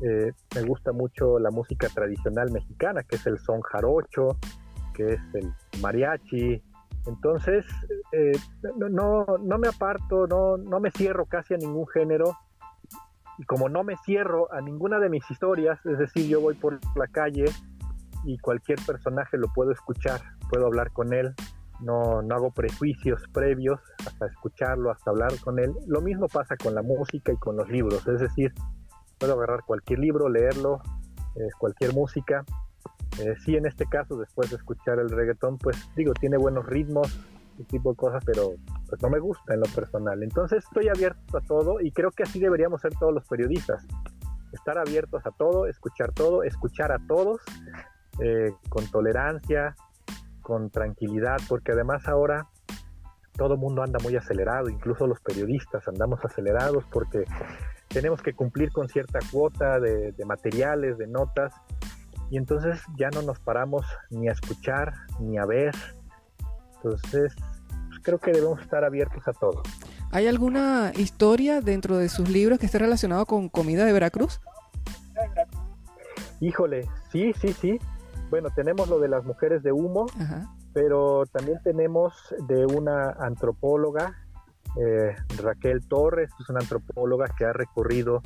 Eh, 0.00 0.32
me 0.54 0.62
gusta 0.62 0.92
mucho 0.92 1.38
la 1.38 1.50
música 1.50 1.88
tradicional 1.88 2.50
mexicana, 2.50 3.02
que 3.02 3.16
es 3.16 3.26
el 3.26 3.38
son 3.38 3.60
jarocho, 3.60 4.36
que 4.94 5.14
es 5.14 5.20
el 5.34 5.52
mariachi, 5.80 6.62
entonces, 7.06 7.66
eh, 8.12 8.32
no, 8.78 9.26
no 9.38 9.58
me 9.58 9.68
aparto, 9.68 10.26
no, 10.26 10.56
no 10.56 10.80
me 10.80 10.90
cierro 10.90 11.26
casi 11.26 11.54
a 11.54 11.58
ningún 11.58 11.86
género. 11.88 12.36
Y 13.38 13.44
como 13.44 13.68
no 13.68 13.84
me 13.84 13.96
cierro 14.04 14.52
a 14.52 14.60
ninguna 14.60 14.98
de 15.00 15.10
mis 15.10 15.28
historias, 15.30 15.84
es 15.84 15.98
decir, 15.98 16.28
yo 16.28 16.40
voy 16.40 16.54
por 16.54 16.78
la 16.96 17.08
calle 17.08 17.46
y 18.24 18.38
cualquier 18.38 18.78
personaje 18.86 19.36
lo 19.36 19.48
puedo 19.52 19.72
escuchar, 19.72 20.20
puedo 20.48 20.66
hablar 20.66 20.92
con 20.92 21.12
él, 21.12 21.34
no, 21.80 22.22
no 22.22 22.34
hago 22.34 22.52
prejuicios 22.52 23.22
previos 23.32 23.80
hasta 24.06 24.26
escucharlo, 24.26 24.90
hasta 24.90 25.10
hablar 25.10 25.32
con 25.40 25.58
él. 25.58 25.72
Lo 25.86 26.00
mismo 26.00 26.28
pasa 26.28 26.56
con 26.56 26.74
la 26.74 26.82
música 26.82 27.32
y 27.32 27.36
con 27.36 27.56
los 27.56 27.68
libros, 27.68 28.06
es 28.06 28.20
decir, 28.20 28.52
puedo 29.18 29.34
agarrar 29.34 29.60
cualquier 29.66 29.98
libro, 29.98 30.28
leerlo, 30.28 30.80
eh, 31.36 31.48
cualquier 31.58 31.94
música 31.94 32.44
eh, 33.20 33.34
sí, 33.44 33.56
en 33.56 33.66
este 33.66 33.86
caso, 33.86 34.16
después 34.16 34.50
de 34.50 34.56
escuchar 34.56 34.98
el 34.98 35.08
reggaetón, 35.08 35.58
pues 35.58 35.76
digo, 35.94 36.12
tiene 36.14 36.36
buenos 36.36 36.66
ritmos, 36.66 37.16
ese 37.54 37.64
tipo 37.64 37.90
de 37.90 37.96
cosas, 37.96 38.24
pero 38.24 38.54
pues 38.88 39.00
no 39.02 39.08
me 39.08 39.20
gusta 39.20 39.54
en 39.54 39.60
lo 39.60 39.66
personal. 39.66 40.22
Entonces 40.22 40.64
estoy 40.64 40.88
abierto 40.88 41.38
a 41.38 41.40
todo 41.40 41.80
y 41.80 41.92
creo 41.92 42.10
que 42.10 42.24
así 42.24 42.40
deberíamos 42.40 42.80
ser 42.80 42.92
todos 42.98 43.14
los 43.14 43.24
periodistas. 43.26 43.86
Estar 44.52 44.78
abiertos 44.78 45.24
a 45.26 45.30
todo, 45.30 45.66
escuchar 45.66 46.12
todo, 46.12 46.42
escuchar 46.42 46.90
a 46.90 46.98
todos 47.06 47.40
eh, 48.20 48.52
con 48.68 48.86
tolerancia, 48.88 49.76
con 50.44 50.70
tranquilidad, 50.70 51.38
porque 51.48 51.72
además 51.72 52.06
ahora 52.06 52.46
todo 53.32 53.54
el 53.54 53.60
mundo 53.60 53.82
anda 53.82 53.98
muy 54.00 54.14
acelerado, 54.14 54.68
incluso 54.68 55.08
los 55.08 55.18
periodistas 55.18 55.88
andamos 55.88 56.24
acelerados 56.24 56.84
porque 56.92 57.24
tenemos 57.88 58.22
que 58.22 58.32
cumplir 58.32 58.70
con 58.70 58.88
cierta 58.88 59.18
cuota 59.32 59.80
de, 59.80 60.12
de 60.12 60.24
materiales, 60.24 60.96
de 60.98 61.08
notas, 61.08 61.52
y 62.30 62.36
entonces 62.36 62.80
ya 62.96 63.10
no 63.10 63.22
nos 63.22 63.38
paramos 63.40 63.86
ni 64.10 64.28
a 64.28 64.32
escuchar 64.32 64.92
ni 65.20 65.38
a 65.38 65.46
ver. 65.46 65.74
Entonces, 66.76 67.34
pues, 67.88 68.00
creo 68.02 68.18
que 68.18 68.32
debemos 68.32 68.60
estar 68.60 68.84
abiertos 68.84 69.26
a 69.26 69.32
todo. 69.32 69.62
¿Hay 70.10 70.28
alguna 70.28 70.92
historia 70.96 71.60
dentro 71.60 71.96
de 71.96 72.08
sus 72.08 72.28
libros 72.28 72.58
que 72.58 72.66
esté 72.66 72.78
relacionado 72.78 73.26
con 73.26 73.48
comida 73.48 73.84
de 73.84 73.92
Veracruz? 73.92 74.40
Híjole, 76.40 76.88
sí, 77.10 77.32
sí, 77.40 77.52
sí. 77.52 77.78
Bueno, 78.34 78.50
tenemos 78.50 78.88
lo 78.88 78.98
de 78.98 79.06
las 79.06 79.24
mujeres 79.24 79.62
de 79.62 79.70
humo, 79.70 80.06
pero 80.72 81.22
también 81.26 81.60
tenemos 81.62 82.34
de 82.48 82.66
una 82.66 83.10
antropóloga, 83.10 84.16
eh, 84.76 85.14
Raquel 85.40 85.86
Torres, 85.86 86.32
es 86.40 86.48
una 86.48 86.58
antropóloga 86.58 87.26
que 87.38 87.44
ha 87.44 87.52
recorrido 87.52 88.22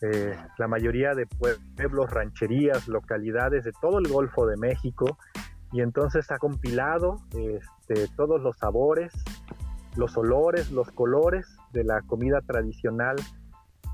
eh, 0.00 0.36
la 0.58 0.68
mayoría 0.68 1.14
de 1.16 1.26
pueblos, 1.26 2.08
rancherías, 2.08 2.86
localidades 2.86 3.64
de 3.64 3.72
todo 3.72 3.98
el 3.98 4.06
Golfo 4.06 4.46
de 4.46 4.56
México 4.58 5.18
y 5.72 5.80
entonces 5.80 6.30
ha 6.30 6.38
compilado 6.38 7.16
este, 7.32 8.06
todos 8.14 8.40
los 8.40 8.56
sabores, 8.58 9.12
los 9.96 10.16
olores, 10.16 10.70
los 10.70 10.92
colores 10.92 11.48
de 11.72 11.82
la 11.82 12.00
comida 12.02 12.42
tradicional 12.42 13.16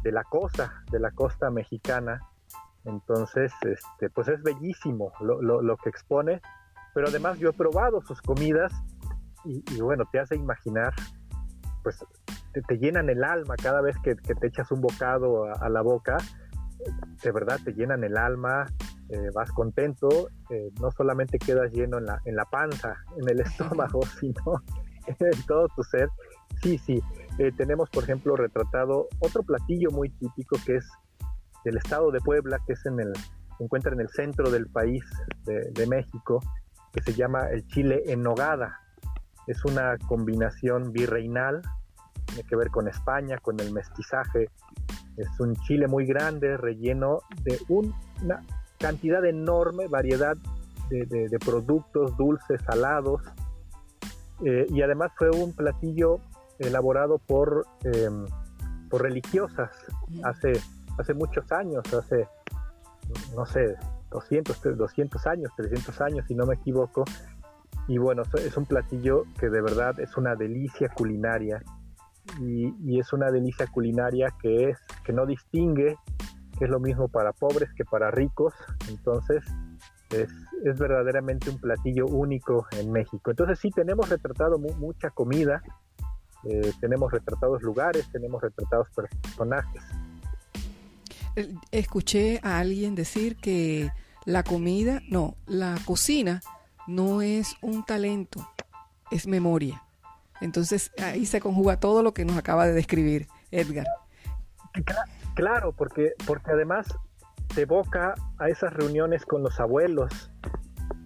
de 0.02 0.12
la 0.12 0.24
costa, 0.24 0.84
de 0.90 1.00
la 1.00 1.10
costa 1.10 1.48
mexicana. 1.48 2.20
Entonces, 2.84 3.52
este, 3.62 4.10
pues 4.10 4.28
es 4.28 4.42
bellísimo 4.42 5.12
lo, 5.20 5.76
que 5.76 5.88
expone, 5.88 6.40
pero 6.94 7.08
además 7.08 7.38
yo 7.38 7.50
he 7.50 7.52
probado 7.52 8.02
sus 8.02 8.20
comidas 8.22 8.72
y, 9.44 9.62
y 9.74 9.80
bueno, 9.80 10.04
te 10.10 10.18
hace 10.18 10.36
imaginar 10.36 10.92
pues 11.82 12.04
te, 12.68 12.78
llenan 12.78 13.08
el 13.08 13.24
alma 13.24 13.56
cada 13.56 13.80
vez 13.80 13.96
que, 14.02 14.14
te 14.14 14.46
echas 14.46 14.70
un 14.70 14.80
bocado 14.80 15.44
a, 15.44 15.68
la 15.68 15.82
boca, 15.82 16.18
de 17.22 17.32
verdad 17.32 17.58
te 17.64 17.72
llenan 17.72 18.04
el 18.04 18.16
alma, 18.16 18.66
eh, 19.08 19.30
vas 19.34 19.50
contento, 19.52 20.28
eh, 20.50 20.70
no 20.80 20.90
solamente 20.90 21.38
quedas 21.38 21.72
lleno 21.72 21.98
en 21.98 22.06
la, 22.06 22.20
en 22.24 22.36
la 22.36 22.44
panza, 22.44 22.96
en 23.16 23.28
el 23.28 23.40
estómago, 23.46 24.00
sino 24.20 24.62
en 25.06 25.42
todo 25.46 25.68
tu 25.74 25.82
ser. 25.82 26.08
Sí, 26.62 26.78
sí, 26.78 27.02
eh, 27.38 27.50
tenemos 27.56 27.88
por 27.90 28.04
ejemplo 28.04 28.36
retratado 28.36 29.08
otro 29.20 29.42
platillo 29.42 29.90
muy 29.90 30.10
típico 30.10 30.56
que 30.64 30.76
es 30.76 30.88
del 31.64 31.76
estado 31.76 32.10
de 32.10 32.20
Puebla, 32.20 32.58
que 32.66 32.74
es 32.74 32.86
en 32.86 33.00
el, 33.00 33.14
se 33.14 33.64
encuentra 33.64 33.92
en 33.92 34.00
el 34.00 34.08
centro 34.08 34.50
del 34.50 34.66
país 34.66 35.04
de, 35.44 35.70
de 35.72 35.86
México, 35.86 36.40
que 36.92 37.02
se 37.02 37.14
llama 37.14 37.48
el 37.50 37.66
chile 37.68 38.02
en 38.06 38.22
nogada. 38.22 38.80
Es 39.46 39.64
una 39.64 39.96
combinación 40.08 40.92
virreinal 40.92 41.62
tiene 42.26 42.48
que 42.48 42.56
ver 42.56 42.70
con 42.70 42.88
España, 42.88 43.38
con 43.38 43.60
el 43.60 43.72
mestizaje. 43.72 44.48
Es 45.16 45.28
un 45.38 45.54
chile 45.56 45.86
muy 45.86 46.06
grande, 46.06 46.56
relleno 46.56 47.20
de 47.44 47.58
una 47.68 48.42
cantidad 48.78 49.24
enorme, 49.24 49.86
variedad 49.88 50.36
de, 50.90 51.38
productos 51.44 52.16
dulces, 52.16 52.60
salados. 52.62 53.22
Eh, 54.44 54.66
y 54.70 54.82
además 54.82 55.12
fue 55.16 55.30
un 55.30 55.54
platillo 55.54 56.18
elaborado 56.58 57.18
por, 57.18 57.66
em, 57.84 58.26
por 58.90 59.02
religiosas 59.02 59.70
hace, 60.24 60.52
hace 60.98 61.14
muchos 61.14 61.50
años, 61.52 61.82
hace, 61.92 62.28
no 63.34 63.46
sé, 63.46 63.76
200, 64.10 64.76
200 64.76 65.26
años, 65.26 65.50
300 65.56 66.00
años, 66.00 66.24
si 66.26 66.34
no 66.34 66.46
me 66.46 66.54
equivoco. 66.54 67.04
Y 67.88 67.98
bueno, 67.98 68.22
es 68.34 68.56
un 68.56 68.66
platillo 68.66 69.24
que 69.38 69.48
de 69.48 69.60
verdad 69.60 69.98
es 69.98 70.16
una 70.16 70.36
delicia 70.36 70.88
culinaria 70.90 71.62
y, 72.40 72.98
es 72.98 73.12
una 73.12 73.30
delicia 73.30 73.66
culinaria 73.66 74.32
que 74.40 74.70
es 74.70 74.78
que 75.04 75.12
no 75.12 75.26
distingue 75.26 75.96
que 76.58 76.66
es 76.66 76.70
lo 76.70 76.78
mismo 76.78 77.08
para 77.08 77.32
pobres 77.32 77.72
que 77.74 77.84
para 77.84 78.10
ricos. 78.10 78.54
Entonces, 78.88 79.42
es, 80.10 80.30
es 80.64 80.78
verdaderamente 80.78 81.50
un 81.50 81.58
platillo 81.58 82.06
único 82.06 82.66
en 82.78 82.92
México. 82.92 83.30
Entonces, 83.30 83.58
sí, 83.58 83.70
tenemos 83.70 84.08
retratado 84.10 84.58
mucha 84.58 85.10
comida, 85.10 85.62
eh, 86.44 86.72
tenemos 86.80 87.10
retratados 87.10 87.62
lugares, 87.62 88.08
tenemos 88.12 88.42
retratados 88.42 88.88
personajes. 88.90 89.82
Escuché 91.70 92.40
a 92.42 92.58
alguien 92.58 92.94
decir 92.94 93.36
que 93.36 93.90
la 94.24 94.42
comida, 94.42 95.00
no, 95.08 95.36
la 95.46 95.78
cocina 95.84 96.42
no 96.86 97.22
es 97.22 97.56
un 97.60 97.84
talento, 97.84 98.46
es 99.10 99.26
memoria. 99.26 99.82
Entonces 100.40 100.90
ahí 101.02 101.26
se 101.26 101.40
conjuga 101.40 101.78
todo 101.78 102.02
lo 102.02 102.12
que 102.12 102.24
nos 102.24 102.36
acaba 102.36 102.66
de 102.66 102.72
describir 102.72 103.28
Edgar. 103.50 103.86
Claro, 105.34 105.72
porque, 105.72 106.12
porque 106.26 106.50
además 106.50 106.86
te 107.54 107.62
evoca 107.62 108.14
a 108.38 108.48
esas 108.48 108.72
reuniones 108.72 109.24
con 109.24 109.42
los 109.42 109.60
abuelos, 109.60 110.30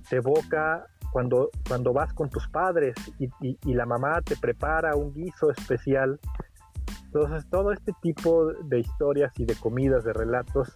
te 0.08 0.16
evoca 0.16 0.86
cuando, 1.12 1.50
cuando 1.66 1.92
vas 1.92 2.12
con 2.12 2.30
tus 2.30 2.48
padres 2.48 2.94
y, 3.18 3.28
y, 3.40 3.74
la 3.74 3.86
mamá 3.86 4.20
te 4.22 4.36
prepara 4.36 4.96
un 4.96 5.12
guiso 5.12 5.50
especial. 5.50 6.20
Entonces 7.16 7.48
todo 7.48 7.72
este 7.72 7.92
tipo 8.02 8.52
de 8.52 8.80
historias 8.80 9.32
y 9.38 9.46
de 9.46 9.54
comidas, 9.54 10.04
de 10.04 10.12
relatos, 10.12 10.74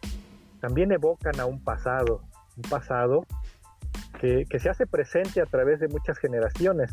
también 0.61 0.91
evocan 0.91 1.38
a 1.38 1.45
un 1.45 1.62
pasado, 1.62 2.22
un 2.57 2.62
pasado 2.62 3.26
que, 4.18 4.47
se 4.59 4.70
hace 4.70 4.86
presente 4.86 5.43
a 5.43 5.47
través 5.47 5.80
de 5.80 5.88
muchas 5.88 6.18
generaciones. 6.18 6.91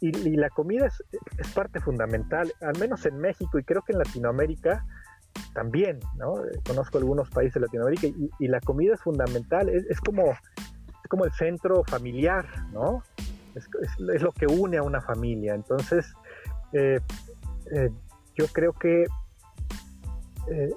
Y, 0.00 0.36
la 0.36 0.50
comida 0.50 0.86
es, 0.86 1.52
parte 1.54 1.80
fundamental, 1.80 2.52
al 2.60 2.78
menos 2.78 3.06
en 3.06 3.16
México 3.18 3.58
y 3.58 3.64
creo 3.64 3.80
que 3.80 3.92
en 3.92 4.00
Latinoamérica 4.00 4.84
también, 5.54 6.00
¿no? 6.18 6.34
Conozco 6.66 6.98
algunos 6.98 7.30
países 7.30 7.54
de 7.54 7.60
Latinoamérica 7.60 8.08
y, 8.38 8.48
la 8.48 8.60
comida 8.60 8.94
es 8.94 9.00
fundamental, 9.00 9.70
es, 9.70 9.98
como, 10.00 10.34
el 11.24 11.32
centro 11.32 11.84
familiar, 11.84 12.44
¿no? 12.72 13.02
Es, 13.54 13.66
es, 14.12 14.20
lo 14.20 14.32
que 14.32 14.46
une 14.46 14.76
a 14.76 14.82
una 14.82 15.00
familia. 15.00 15.54
Entonces, 15.54 16.12
eh, 16.74 17.00
eh, 17.72 17.90
yo 18.38 18.46
creo 18.46 18.72
que 18.72 19.04
eh, 20.46 20.70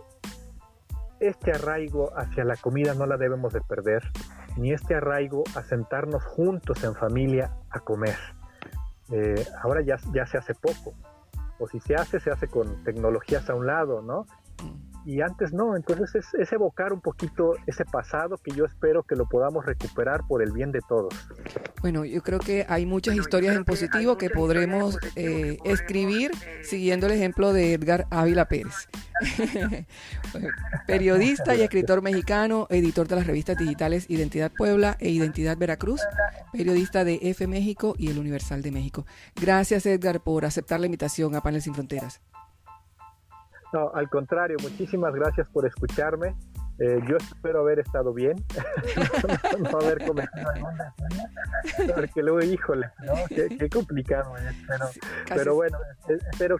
este 1.19 1.51
arraigo 1.51 2.11
hacia 2.17 2.43
la 2.43 2.55
comida 2.55 2.95
no 2.95 3.05
la 3.05 3.17
debemos 3.17 3.53
de 3.53 3.61
perder, 3.61 4.03
ni 4.57 4.73
este 4.73 4.95
arraigo 4.95 5.43
a 5.55 5.63
sentarnos 5.63 6.23
juntos 6.25 6.83
en 6.83 6.95
familia 6.95 7.53
a 7.69 7.79
comer. 7.79 8.17
ahora 9.61 9.81
ya, 9.81 9.97
ya 10.13 10.25
se 10.25 10.37
hace 10.37 10.55
poco, 10.55 10.93
o 11.59 11.67
si 11.67 11.79
se 11.79 11.95
hace, 11.95 12.19
se 12.19 12.31
hace 12.31 12.47
con 12.47 12.83
tecnologías 12.83 13.49
a 13.49 13.55
un 13.55 13.67
lado, 13.67 14.01
¿no? 14.01 14.25
Y 15.05 15.21
antes 15.21 15.51
no, 15.53 15.75
entonces 15.75 16.25
es, 16.37 16.51
evocar 16.51 16.93
un 16.93 17.01
poquito 17.01 17.55
ese 17.65 17.85
pasado 17.85 18.37
que 18.37 18.51
yo 18.51 18.65
espero 18.65 19.03
que 19.03 19.15
lo 19.15 19.27
podamos 19.27 19.65
recuperar 19.65 20.21
por 20.27 20.43
el 20.43 20.51
bien 20.51 20.71
de 20.71 20.81
todos. 20.87 21.13
Bueno, 21.81 22.05
yo 22.05 22.21
creo 22.21 22.39
que 22.39 22.65
hay 22.69 22.85
muchas 22.85 23.15
historias 23.15 23.55
en 23.55 23.65
positivo 23.65 24.17
que 24.17 24.29
podremos 24.29 24.97
eh, 25.15 25.57
escribir 25.63 26.31
siguiendo 26.63 27.07
el 27.07 27.13
ejemplo 27.13 27.53
de 27.53 27.73
Edgar 27.73 28.05
Ávila 28.11 28.45
Pérez. 28.45 28.89
Periodista 30.87 31.55
y 31.55 31.61
escritor 31.61 32.01
mexicano, 32.01 32.67
editor 32.69 33.07
de 33.07 33.15
las 33.15 33.27
revistas 33.27 33.57
digitales 33.57 34.09
Identidad 34.09 34.51
Puebla 34.51 34.97
e 34.99 35.09
Identidad 35.09 35.57
Veracruz, 35.57 36.01
periodista 36.51 37.03
de 37.03 37.19
F 37.21 37.47
México 37.47 37.95
y 37.97 38.09
El 38.09 38.19
Universal 38.19 38.61
de 38.61 38.71
México. 38.71 39.05
Gracias 39.39 39.85
Edgar 39.85 40.21
por 40.21 40.45
aceptar 40.45 40.79
la 40.79 40.85
invitación 40.87 41.35
a 41.35 41.41
Panel 41.41 41.61
Sin 41.61 41.73
Fronteras. 41.73 42.21
No, 43.73 43.91
al 43.93 44.09
contrario, 44.09 44.57
muchísimas 44.61 45.13
gracias 45.13 45.47
por 45.49 45.65
escucharme. 45.65 46.35
Eh, 46.79 46.99
yo 47.07 47.17
espero 47.17 47.59
haber 47.59 47.79
estado 47.79 48.11
bien, 48.11 48.43
no 49.59 49.77
haber 49.77 50.03
cometido 50.03 50.49
alguna 50.49 50.95
porque 51.95 52.23
luego, 52.23 52.41
híjole, 52.41 52.89
¿no? 53.05 53.13
qué, 53.29 53.69
complicado 53.69 54.35
es, 54.37 54.55
pero, 54.67 54.85
pero 55.27 55.55
bueno, 55.55 55.77
espero 56.07 56.57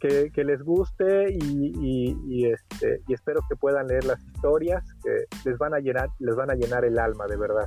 que, 0.00 0.30
que, 0.32 0.44
les 0.44 0.62
guste 0.62 1.30
y, 1.30 2.16
y, 2.26 2.46
este, 2.46 3.02
y 3.06 3.12
espero 3.12 3.42
que 3.48 3.56
puedan 3.56 3.86
leer 3.88 4.04
las 4.04 4.18
historias 4.24 4.82
que 5.04 5.26
les 5.44 5.58
van 5.58 5.74
a 5.74 5.78
llenar, 5.78 6.08
les 6.20 6.34
van 6.34 6.50
a 6.50 6.54
llenar 6.54 6.86
el 6.86 6.98
alma, 6.98 7.26
de 7.26 7.36
verdad. 7.36 7.66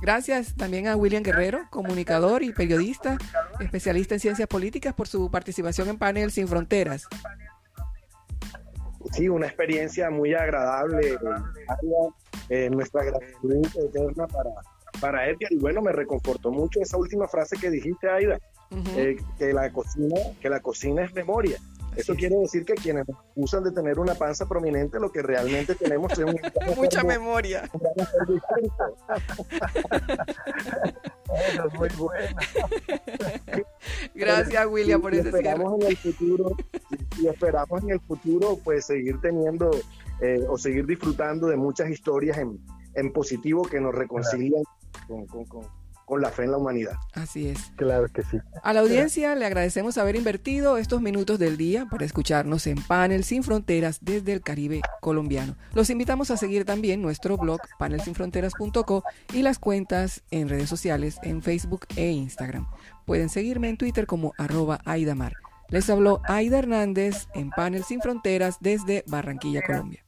Gracias 0.00 0.54
también 0.54 0.86
a 0.86 0.96
William 0.96 1.22
Guerrero, 1.22 1.66
comunicador 1.68 2.42
y 2.42 2.52
periodista, 2.52 3.18
especialista 3.60 4.14
en 4.14 4.20
ciencias 4.20 4.48
políticas, 4.48 4.94
por 4.94 5.08
su 5.08 5.30
participación 5.30 5.88
en 5.88 5.98
Panel 5.98 6.30
Sin 6.30 6.48
Fronteras 6.48 7.06
sí, 9.12 9.28
una 9.28 9.46
experiencia 9.46 10.10
muy 10.10 10.34
agradable. 10.34 11.18
Eh, 12.50 12.68
nuestra 12.70 13.04
gratitud 13.04 13.66
eterna 13.74 14.26
para, 14.26 14.50
para 15.00 15.28
Edgar. 15.28 15.50
Y 15.50 15.56
bueno, 15.56 15.80
me 15.80 15.92
reconfortó 15.92 16.50
mucho 16.50 16.80
esa 16.80 16.96
última 16.98 17.26
frase 17.26 17.56
que 17.56 17.70
dijiste, 17.70 18.08
Aida, 18.08 18.38
eh, 18.96 19.16
que, 19.38 19.52
la 19.52 19.70
cocina, 19.70 20.16
que 20.40 20.48
la 20.50 20.60
cocina 20.60 21.04
es 21.04 21.14
memoria. 21.14 21.58
Eso 21.96 22.14
quiere 22.14 22.36
decir 22.36 22.64
que 22.64 22.74
quienes 22.74 23.06
nos 23.08 23.18
acusan 23.18 23.64
de 23.64 23.72
tener 23.72 23.98
una 23.98 24.14
panza 24.14 24.46
prominente, 24.46 24.98
lo 24.98 25.10
que 25.12 25.22
realmente 25.22 25.74
tenemos 25.74 26.12
es 26.18 26.24
mucha 26.76 27.02
memoria. 27.04 27.70
Eso 31.52 31.66
es 31.66 31.74
muy 31.74 31.88
bueno. 31.96 32.36
Gracias, 34.14 34.66
William, 34.66 35.00
por 35.00 35.14
ese 35.14 35.28
esperamos 35.28 35.80
en 35.80 35.86
el 35.88 35.96
futuro 35.96 36.56
y 37.20 37.26
esperamos 37.26 37.82
en 37.82 37.90
el 37.90 38.00
futuro 38.00 38.58
pues 38.62 38.86
seguir 38.86 39.20
teniendo 39.20 39.70
eh, 40.20 40.44
o 40.48 40.58
seguir 40.58 40.86
disfrutando 40.86 41.48
de 41.48 41.56
muchas 41.56 41.90
historias 41.90 42.38
en, 42.38 42.60
en 42.94 43.12
positivo 43.12 43.62
que 43.62 43.80
nos 43.80 43.94
reconcilian 43.94 44.62
con, 45.08 45.26
con, 45.26 45.44
con 45.46 45.83
con 46.04 46.20
la 46.20 46.30
fe 46.30 46.44
en 46.44 46.50
la 46.52 46.58
humanidad. 46.58 46.94
Así 47.14 47.48
es. 47.48 47.72
Claro 47.76 48.08
que 48.08 48.22
sí. 48.22 48.38
A 48.62 48.72
la 48.72 48.80
audiencia 48.80 49.34
le 49.34 49.46
agradecemos 49.46 49.98
haber 49.98 50.16
invertido 50.16 50.76
estos 50.76 51.00
minutos 51.00 51.38
del 51.38 51.56
día 51.56 51.86
para 51.90 52.04
escucharnos 52.04 52.66
en 52.66 52.82
Panel 52.82 53.24
Sin 53.24 53.42
Fronteras 53.42 53.98
desde 54.02 54.32
el 54.32 54.42
Caribe 54.42 54.80
colombiano. 55.00 55.56
Los 55.72 55.90
invitamos 55.90 56.30
a 56.30 56.36
seguir 56.36 56.64
también 56.64 57.02
nuestro 57.02 57.36
blog 57.36 57.60
panelsinfronteras.co 57.78 59.04
y 59.32 59.42
las 59.42 59.58
cuentas 59.58 60.22
en 60.30 60.48
redes 60.48 60.68
sociales 60.68 61.18
en 61.22 61.42
Facebook 61.42 61.86
e 61.96 62.10
Instagram. 62.10 62.66
Pueden 63.06 63.28
seguirme 63.28 63.68
en 63.68 63.76
Twitter 63.76 64.06
como 64.06 64.32
arroba 64.38 64.80
Aidamar. 64.84 65.34
Les 65.68 65.88
habló 65.90 66.20
Aida 66.24 66.58
Hernández 66.58 67.26
en 67.34 67.50
Panel 67.50 67.84
Sin 67.84 68.00
Fronteras 68.00 68.58
desde 68.60 69.02
Barranquilla, 69.06 69.62
Colombia. 69.62 70.03